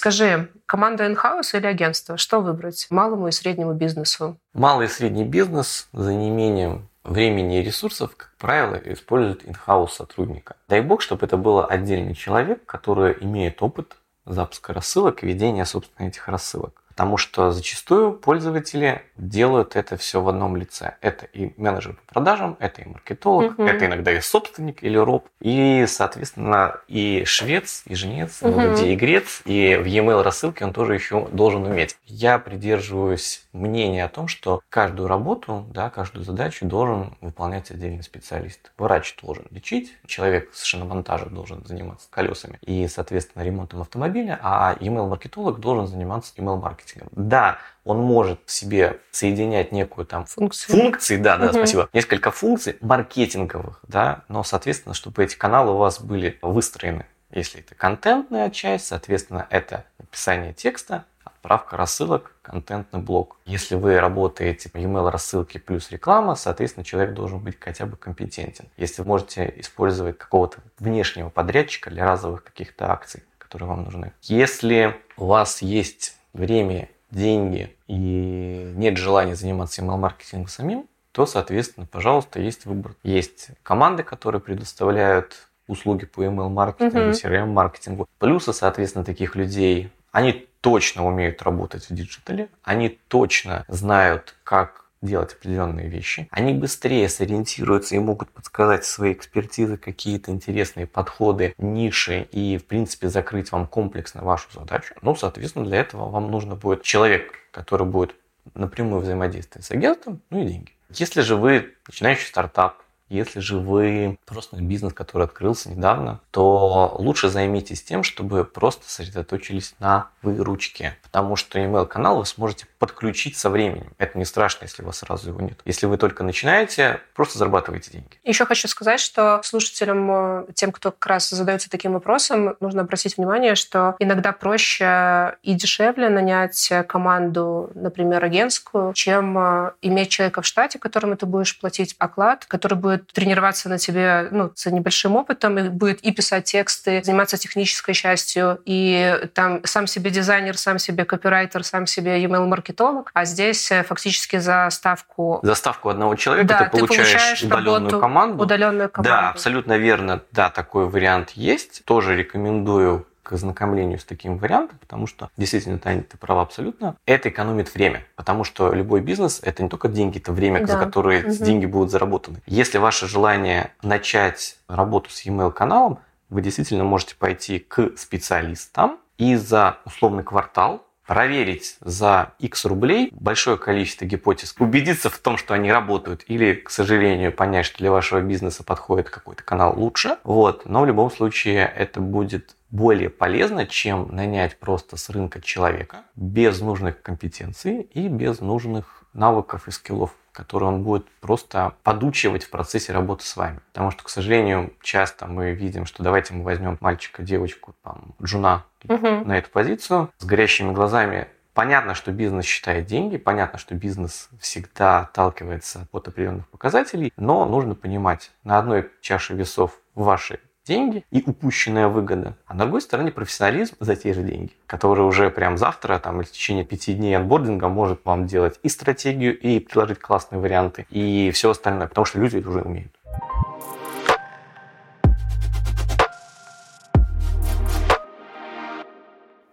Скажи, 0.00 0.48
команда 0.64 1.04
in-house 1.04 1.50
или 1.52 1.66
агентство? 1.66 2.16
Что 2.16 2.40
выбрать 2.40 2.86
малому 2.88 3.28
и 3.28 3.32
среднему 3.32 3.74
бизнесу? 3.74 4.38
Малый 4.54 4.86
и 4.86 4.88
средний 4.88 5.24
бизнес 5.24 5.88
за 5.92 6.14
неимением 6.14 6.88
времени 7.04 7.60
и 7.60 7.62
ресурсов, 7.62 8.16
как 8.16 8.32
правило, 8.38 8.76
используют 8.76 9.44
in-house 9.44 9.90
сотрудника. 9.90 10.56
Дай 10.68 10.80
бог, 10.80 11.02
чтобы 11.02 11.26
это 11.26 11.36
был 11.36 11.66
отдельный 11.68 12.14
человек, 12.14 12.64
который 12.64 13.18
имеет 13.20 13.62
опыт 13.62 13.98
запуска 14.24 14.72
рассылок 14.72 15.22
и 15.22 15.26
ведения, 15.26 15.66
собственно, 15.66 16.08
этих 16.08 16.28
рассылок. 16.28 16.82
Потому 16.88 17.18
что 17.18 17.50
зачастую 17.50 18.14
пользователи 18.14 19.02
делают 19.20 19.76
это 19.76 19.96
все 19.96 20.20
в 20.20 20.28
одном 20.28 20.56
лице. 20.56 20.96
Это 21.00 21.26
и 21.26 21.52
менеджер 21.56 21.94
по 22.06 22.14
продажам, 22.14 22.56
это 22.58 22.82
и 22.82 22.88
маркетолог, 22.88 23.58
угу. 23.58 23.64
это 23.64 23.86
иногда 23.86 24.12
и 24.12 24.20
собственник 24.20 24.82
или 24.82 24.96
роб, 24.96 25.28
и, 25.40 25.84
соответственно, 25.86 26.80
и 26.88 27.24
швец, 27.24 27.82
и 27.86 27.94
жнец, 27.94 28.38
угу. 28.42 28.60
и 28.60 28.96
грец, 28.96 29.42
и 29.44 29.76
в 29.76 29.86
e-mail 29.86 30.22
рассылке 30.22 30.64
он 30.64 30.72
тоже 30.72 30.94
еще 30.94 31.28
должен 31.28 31.64
уметь. 31.64 31.96
Я 32.06 32.38
придерживаюсь 32.38 33.44
мнения 33.52 34.04
о 34.04 34.08
том, 34.08 34.28
что 34.28 34.62
каждую 34.68 35.08
работу, 35.08 35.66
да, 35.70 35.90
каждую 35.90 36.24
задачу 36.24 36.66
должен 36.66 37.16
выполнять 37.20 37.70
отдельный 37.70 38.02
специалист. 38.02 38.72
Врач 38.78 39.16
должен 39.22 39.46
лечить, 39.50 39.94
человек 40.06 40.50
с 40.52 40.62
шиномонтажа 40.64 41.26
должен 41.26 41.64
заниматься 41.64 42.08
колесами 42.10 42.58
и, 42.62 42.88
соответственно, 42.88 43.42
ремонтом 43.42 43.82
автомобиля, 43.82 44.38
а 44.42 44.74
email-маркетолог 44.80 45.60
должен 45.60 45.86
заниматься 45.86 46.32
email-маркетингом 46.36 46.70
маркетингом. 46.70 47.08
Да, 47.12 47.58
он 47.84 47.98
может 47.98 48.40
в 48.46 48.50
себе 48.50 49.00
соединять 49.10 49.72
некую 49.72 50.06
там 50.06 50.26
функцию. 50.26 50.76
функции, 50.78 51.16
да, 51.16 51.36
да, 51.36 51.46
угу. 51.46 51.54
спасибо, 51.54 51.88
несколько 51.92 52.30
функций 52.30 52.76
маркетинговых, 52.80 53.80
да, 53.86 54.22
но, 54.28 54.42
соответственно, 54.44 54.94
чтобы 54.94 55.24
эти 55.24 55.36
каналы 55.36 55.72
у 55.72 55.76
вас 55.76 56.00
были 56.00 56.38
выстроены. 56.42 57.06
Если 57.30 57.60
это 57.60 57.74
контентная 57.74 58.50
часть, 58.50 58.86
соответственно, 58.88 59.46
это 59.50 59.84
написание 59.98 60.52
текста, 60.52 61.04
отправка 61.24 61.76
рассылок, 61.76 62.34
контентный 62.42 63.00
блок. 63.00 63.36
Если 63.46 63.74
вы 63.74 63.98
работаете 63.98 64.68
email 64.74 65.10
рассылки 65.10 65.58
плюс 65.58 65.90
реклама, 65.90 66.34
соответственно, 66.34 66.84
человек 66.84 67.14
должен 67.14 67.38
быть 67.38 67.56
хотя 67.58 67.86
бы 67.86 67.96
компетентен. 67.96 68.66
Если 68.76 69.02
вы 69.02 69.08
можете 69.08 69.52
использовать 69.56 70.18
какого-то 70.18 70.58
внешнего 70.78 71.30
подрядчика 71.30 71.90
для 71.90 72.04
разовых 72.04 72.44
каких-то 72.44 72.90
акций, 72.90 73.22
которые 73.38 73.68
вам 73.68 73.84
нужны. 73.84 74.12
Если 74.22 74.96
у 75.16 75.26
вас 75.26 75.62
есть 75.62 76.16
время, 76.32 76.88
деньги 77.10 77.74
и 77.86 78.72
нет 78.76 78.96
желания 78.96 79.34
заниматься 79.34 79.82
email-маркетингом 79.82 80.48
самим, 80.48 80.86
то, 81.12 81.26
соответственно, 81.26 81.86
пожалуйста, 81.86 82.40
есть 82.40 82.66
выбор. 82.66 82.94
Есть 83.02 83.48
команды, 83.62 84.02
которые 84.02 84.40
предоставляют 84.40 85.48
услуги 85.66 86.06
по 86.06 86.24
email-маркетингу, 86.24 87.10
uh-huh. 87.10 87.22
CRM-маркетингу. 87.22 88.08
Плюсы, 88.18 88.52
соответственно, 88.52 89.04
таких 89.04 89.34
людей, 89.36 89.90
они 90.12 90.46
точно 90.60 91.06
умеют 91.06 91.42
работать 91.42 91.88
в 91.88 91.94
диджитале, 91.94 92.48
они 92.62 92.98
точно 93.08 93.64
знают, 93.68 94.34
как 94.44 94.84
делать 95.02 95.32
определенные 95.32 95.88
вещи. 95.88 96.28
Они 96.30 96.52
быстрее 96.52 97.08
сориентируются 97.08 97.94
и 97.94 97.98
могут 97.98 98.30
подсказать 98.30 98.84
свои 98.84 99.12
экспертизы 99.12 99.76
какие-то 99.76 100.30
интересные 100.30 100.86
подходы, 100.86 101.54
ниши 101.58 102.28
и, 102.32 102.58
в 102.58 102.66
принципе, 102.66 103.08
закрыть 103.08 103.50
вам 103.52 103.66
комплексно 103.66 104.22
вашу 104.22 104.48
задачу. 104.52 104.94
Ну, 105.02 105.14
соответственно, 105.14 105.64
для 105.64 105.80
этого 105.80 106.10
вам 106.10 106.30
нужно 106.30 106.54
будет 106.54 106.82
человек, 106.82 107.32
который 107.50 107.86
будет 107.86 108.14
напрямую 108.54 109.00
взаимодействовать 109.00 109.64
с 109.64 109.70
агентом, 109.70 110.20
ну 110.30 110.42
и 110.42 110.46
деньги. 110.46 110.72
Если 110.90 111.20
же 111.22 111.36
вы 111.36 111.74
начинающий 111.86 112.26
стартап, 112.26 112.82
если 113.10 113.40
же 113.40 113.58
вы 113.58 114.18
просто 114.24 114.56
бизнес, 114.56 114.94
который 114.94 115.24
открылся 115.24 115.68
недавно, 115.68 116.20
то 116.30 116.96
лучше 116.98 117.28
займитесь 117.28 117.82
тем, 117.82 118.02
чтобы 118.02 118.44
просто 118.44 118.88
сосредоточились 118.88 119.74
на 119.80 120.08
выручке. 120.22 120.96
Потому 121.02 121.36
что 121.36 121.58
email-канал 121.58 122.18
вы 122.18 122.26
сможете 122.26 122.66
подключить 122.78 123.36
со 123.36 123.50
временем. 123.50 123.92
Это 123.98 124.16
не 124.16 124.24
страшно, 124.24 124.64
если 124.64 124.82
у 124.82 124.86
вас 124.86 124.98
сразу 124.98 125.30
его 125.30 125.40
нет. 125.40 125.60
Если 125.64 125.86
вы 125.86 125.98
только 125.98 126.22
начинаете, 126.24 127.00
просто 127.14 127.38
зарабатывайте 127.38 127.90
деньги. 127.90 128.18
Еще 128.24 128.46
хочу 128.46 128.68
сказать, 128.68 129.00
что 129.00 129.40
слушателям, 129.42 130.10
э, 130.10 130.46
тем, 130.54 130.72
кто 130.72 130.90
как 130.90 131.06
раз 131.06 131.30
задается 131.30 131.68
таким 131.68 131.92
вопросом, 131.92 132.56
нужно 132.60 132.82
обратить 132.82 133.16
внимание, 133.16 133.54
что 133.54 133.96
иногда 133.98 134.32
проще 134.32 135.36
и 135.42 135.54
дешевле 135.54 136.08
нанять 136.08 136.72
команду, 136.88 137.70
например, 137.74 138.24
агентскую, 138.24 138.94
чем 138.94 139.36
э, 139.38 139.72
иметь 139.82 140.10
человека 140.10 140.42
в 140.42 140.46
штате, 140.46 140.78
которому 140.78 141.16
ты 141.16 141.26
будешь 141.26 141.58
платить 141.58 141.96
оклад, 141.98 142.44
который 142.46 142.78
будет 142.78 142.99
тренироваться 143.12 143.68
на 143.68 143.78
тебе 143.78 144.28
ну, 144.30 144.52
с 144.54 144.70
небольшим 144.70 145.16
опытом, 145.16 145.58
и 145.58 145.68
будет 145.68 146.00
и 146.00 146.12
писать 146.12 146.44
тексты, 146.44 147.02
заниматься 147.04 147.36
технической 147.36 147.94
частью, 147.94 148.60
и 148.64 149.28
там 149.34 149.60
сам 149.64 149.86
себе 149.86 150.10
дизайнер, 150.10 150.56
сам 150.56 150.78
себе 150.78 151.04
копирайтер, 151.04 151.64
сам 151.64 151.86
себе 151.86 152.22
email-маркетолог, 152.22 153.10
а 153.14 153.24
здесь 153.24 153.70
э, 153.70 153.82
фактически 153.82 154.38
за 154.38 154.68
ставку... 154.70 155.40
За 155.42 155.54
ставку 155.54 155.88
одного 155.88 156.14
человека 156.14 156.48
да, 156.48 156.64
ты, 156.64 156.78
получаешь 156.78 157.08
ты 157.08 157.12
получаешь 157.12 157.42
удаленную 157.42 158.00
команду. 158.00 158.42
Удаленную 158.42 158.88
команду. 158.88 159.10
Да, 159.10 159.30
абсолютно 159.30 159.76
верно. 159.76 160.22
Да, 160.32 160.50
такой 160.50 160.88
вариант 160.88 161.30
есть. 161.30 161.84
Тоже 161.84 162.16
рекомендую 162.16 163.06
к 163.22 163.32
ознакомлению 163.32 163.98
с 163.98 164.04
таким 164.04 164.38
вариантом, 164.38 164.78
потому 164.78 165.06
что 165.06 165.30
действительно, 165.36 165.78
Таня, 165.78 166.02
ты 166.02 166.16
права 166.16 166.42
абсолютно. 166.42 166.96
Это 167.06 167.28
экономит 167.28 167.74
время, 167.74 168.04
потому 168.16 168.44
что 168.44 168.72
любой 168.72 169.00
бизнес– 169.00 169.40
это 169.42 169.62
не 169.62 169.68
только 169.68 169.88
деньги, 169.88 170.18
это 170.18 170.32
время, 170.32 170.60
да. 170.60 170.66
за 170.66 170.78
которые 170.78 171.24
угу. 171.24 171.44
деньги 171.44 171.66
будут 171.66 171.90
заработаны. 171.90 172.42
Если 172.46 172.78
ваше 172.78 173.06
желание 173.06 173.72
начать 173.82 174.58
работу 174.68 175.10
с 175.10 175.22
e-mail 175.22 175.52
каналом, 175.52 175.98
вы 176.28 176.42
действительно 176.42 176.84
можете 176.84 177.16
пойти 177.16 177.58
к 177.58 177.96
специалистам 177.96 178.98
и 179.18 179.34
за 179.34 179.78
условный 179.84 180.22
квартал 180.22 180.86
проверить 181.10 181.76
за 181.80 182.34
X 182.38 182.66
рублей 182.66 183.08
большое 183.10 183.58
количество 183.58 184.04
гипотез, 184.04 184.54
убедиться 184.60 185.10
в 185.10 185.18
том, 185.18 185.38
что 185.38 185.54
они 185.54 185.72
работают, 185.72 186.22
или, 186.28 186.52
к 186.52 186.70
сожалению, 186.70 187.32
понять, 187.32 187.66
что 187.66 187.78
для 187.78 187.90
вашего 187.90 188.20
бизнеса 188.20 188.62
подходит 188.62 189.10
какой-то 189.10 189.42
канал 189.42 189.76
лучше. 189.76 190.18
Вот. 190.22 190.66
Но 190.66 190.82
в 190.82 190.86
любом 190.86 191.10
случае 191.10 191.68
это 191.76 192.00
будет 192.00 192.54
более 192.70 193.10
полезно, 193.10 193.66
чем 193.66 194.08
нанять 194.14 194.58
просто 194.58 194.96
с 194.96 195.10
рынка 195.10 195.40
человека 195.40 196.04
без 196.14 196.60
нужных 196.60 197.02
компетенций 197.02 197.82
и 197.82 198.08
без 198.08 198.40
нужных 198.40 199.04
навыков 199.12 199.68
и 199.68 199.70
скиллов 199.70 200.14
которые 200.32 200.68
он 200.68 200.82
будет 200.82 201.06
просто 201.20 201.74
подучивать 201.82 202.44
в 202.44 202.50
процессе 202.50 202.92
работы 202.92 203.24
с 203.24 203.36
вами. 203.36 203.60
Потому 203.72 203.90
что, 203.90 204.04
к 204.04 204.08
сожалению, 204.08 204.72
часто 204.82 205.26
мы 205.26 205.52
видим, 205.52 205.86
что 205.86 206.02
давайте 206.02 206.34
мы 206.34 206.44
возьмем 206.44 206.78
мальчика, 206.80 207.22
девочку, 207.22 207.74
там, 207.82 208.14
джуна 208.22 208.64
угу. 208.88 209.24
на 209.24 209.36
эту 209.36 209.50
позицию 209.50 210.10
с 210.18 210.24
горящими 210.24 210.72
глазами. 210.72 211.28
Понятно, 211.52 211.94
что 211.94 212.12
бизнес 212.12 212.44
считает 212.44 212.86
деньги, 212.86 213.16
понятно, 213.16 213.58
что 213.58 213.74
бизнес 213.74 214.28
всегда 214.40 215.00
отталкивается 215.00 215.88
от 215.92 216.08
определенных 216.08 216.48
показателей, 216.48 217.12
но 217.16 217.44
нужно 217.44 217.74
понимать, 217.74 218.30
на 218.44 218.58
одной 218.58 218.88
чаше 219.00 219.34
весов 219.34 219.78
ваши 219.94 220.40
деньги 220.70 221.04
и 221.10 221.22
упущенная 221.26 221.88
выгода. 221.88 222.36
А 222.46 222.54
на 222.54 222.64
другой 222.64 222.80
стороне 222.80 223.10
профессионализм 223.10 223.74
за 223.80 223.96
те 223.96 224.14
же 224.14 224.22
деньги, 224.22 224.52
который 224.66 225.04
уже 225.04 225.28
прям 225.30 225.58
завтра 225.58 225.98
там, 225.98 226.20
или 226.20 226.28
в 226.28 226.30
течение 226.30 226.64
пяти 226.64 226.94
дней 226.94 227.16
анбординга 227.16 227.68
может 227.68 228.04
вам 228.04 228.26
делать 228.26 228.60
и 228.62 228.68
стратегию, 228.68 229.36
и 229.36 229.58
предложить 229.58 229.98
классные 229.98 230.40
варианты, 230.40 230.86
и 230.90 231.32
все 231.32 231.50
остальное, 231.50 231.88
потому 231.88 232.04
что 232.04 232.20
люди 232.20 232.36
это 232.36 232.48
уже 232.48 232.60
умеют. 232.60 232.92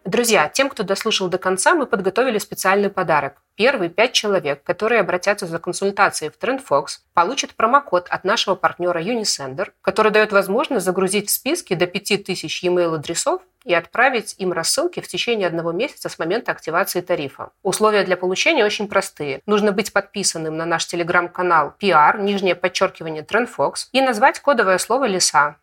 Друзья, 0.07 0.47
тем, 0.47 0.69
кто 0.69 0.83
дослушал 0.83 1.27
до 1.27 1.37
конца, 1.37 1.75
мы 1.75 1.85
подготовили 1.85 2.37
специальный 2.37 2.89
подарок. 2.89 3.41
Первые 3.55 3.89
пять 3.89 4.13
человек, 4.13 4.63
которые 4.63 5.01
обратятся 5.01 5.47
за 5.47 5.59
консультацией 5.59 6.31
в 6.31 6.41
TrendFox, 6.41 6.99
получат 7.13 7.55
промокод 7.55 8.07
от 8.07 8.23
нашего 8.23 8.55
партнера 8.55 9.03
Unisender, 9.03 9.71
который 9.81 10.13
дает 10.13 10.31
возможность 10.31 10.85
загрузить 10.85 11.27
в 11.27 11.33
списки 11.33 11.73
до 11.73 11.87
5000 11.87 12.63
e-mail 12.63 12.95
адресов 12.95 13.41
и 13.65 13.73
отправить 13.73 14.35
им 14.37 14.53
рассылки 14.53 15.01
в 15.01 15.09
течение 15.09 15.47
одного 15.47 15.73
месяца 15.73 16.07
с 16.07 16.17
момента 16.17 16.53
активации 16.53 17.01
тарифа. 17.01 17.49
Условия 17.61 18.05
для 18.05 18.15
получения 18.15 18.63
очень 18.63 18.87
простые. 18.87 19.41
Нужно 19.45 19.73
быть 19.73 19.91
подписанным 19.91 20.55
на 20.55 20.65
наш 20.65 20.87
телеграм-канал 20.87 21.73
PR, 21.81 22.21
нижнее 22.21 22.55
подчеркивание 22.55 23.23
TrendFox, 23.23 23.87
и 23.91 23.99
назвать 23.99 24.39
кодовое 24.39 24.77
слово 24.77 25.03
«Лиса». 25.03 25.57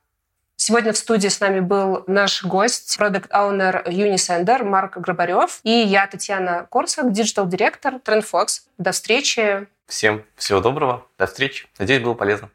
Сегодня 0.57 0.93
в 0.93 0.97
студии 0.97 1.29
с 1.29 1.41
нами 1.41 1.61
был 1.61 2.05
наш 2.07 2.45
гость, 2.45 2.97
product 2.97 3.33
owner 3.33 3.83
Unisender 3.87 4.63
Марк 4.63 4.97
Грабарев, 4.97 5.61
и 5.65 5.71
я, 5.71 6.07
Татьяна 6.07 6.67
Корсак, 6.71 7.13
digital-директор 7.13 7.95
TrendFox. 7.95 8.47
До 8.79 8.93
встречи. 8.93 9.67
Всем 9.87 10.25
всего 10.37 10.61
доброго, 10.61 11.07
до 11.19 11.27
встречи. 11.27 11.67
Надеюсь, 11.79 12.03
было 12.03 12.15
полезно. 12.15 12.51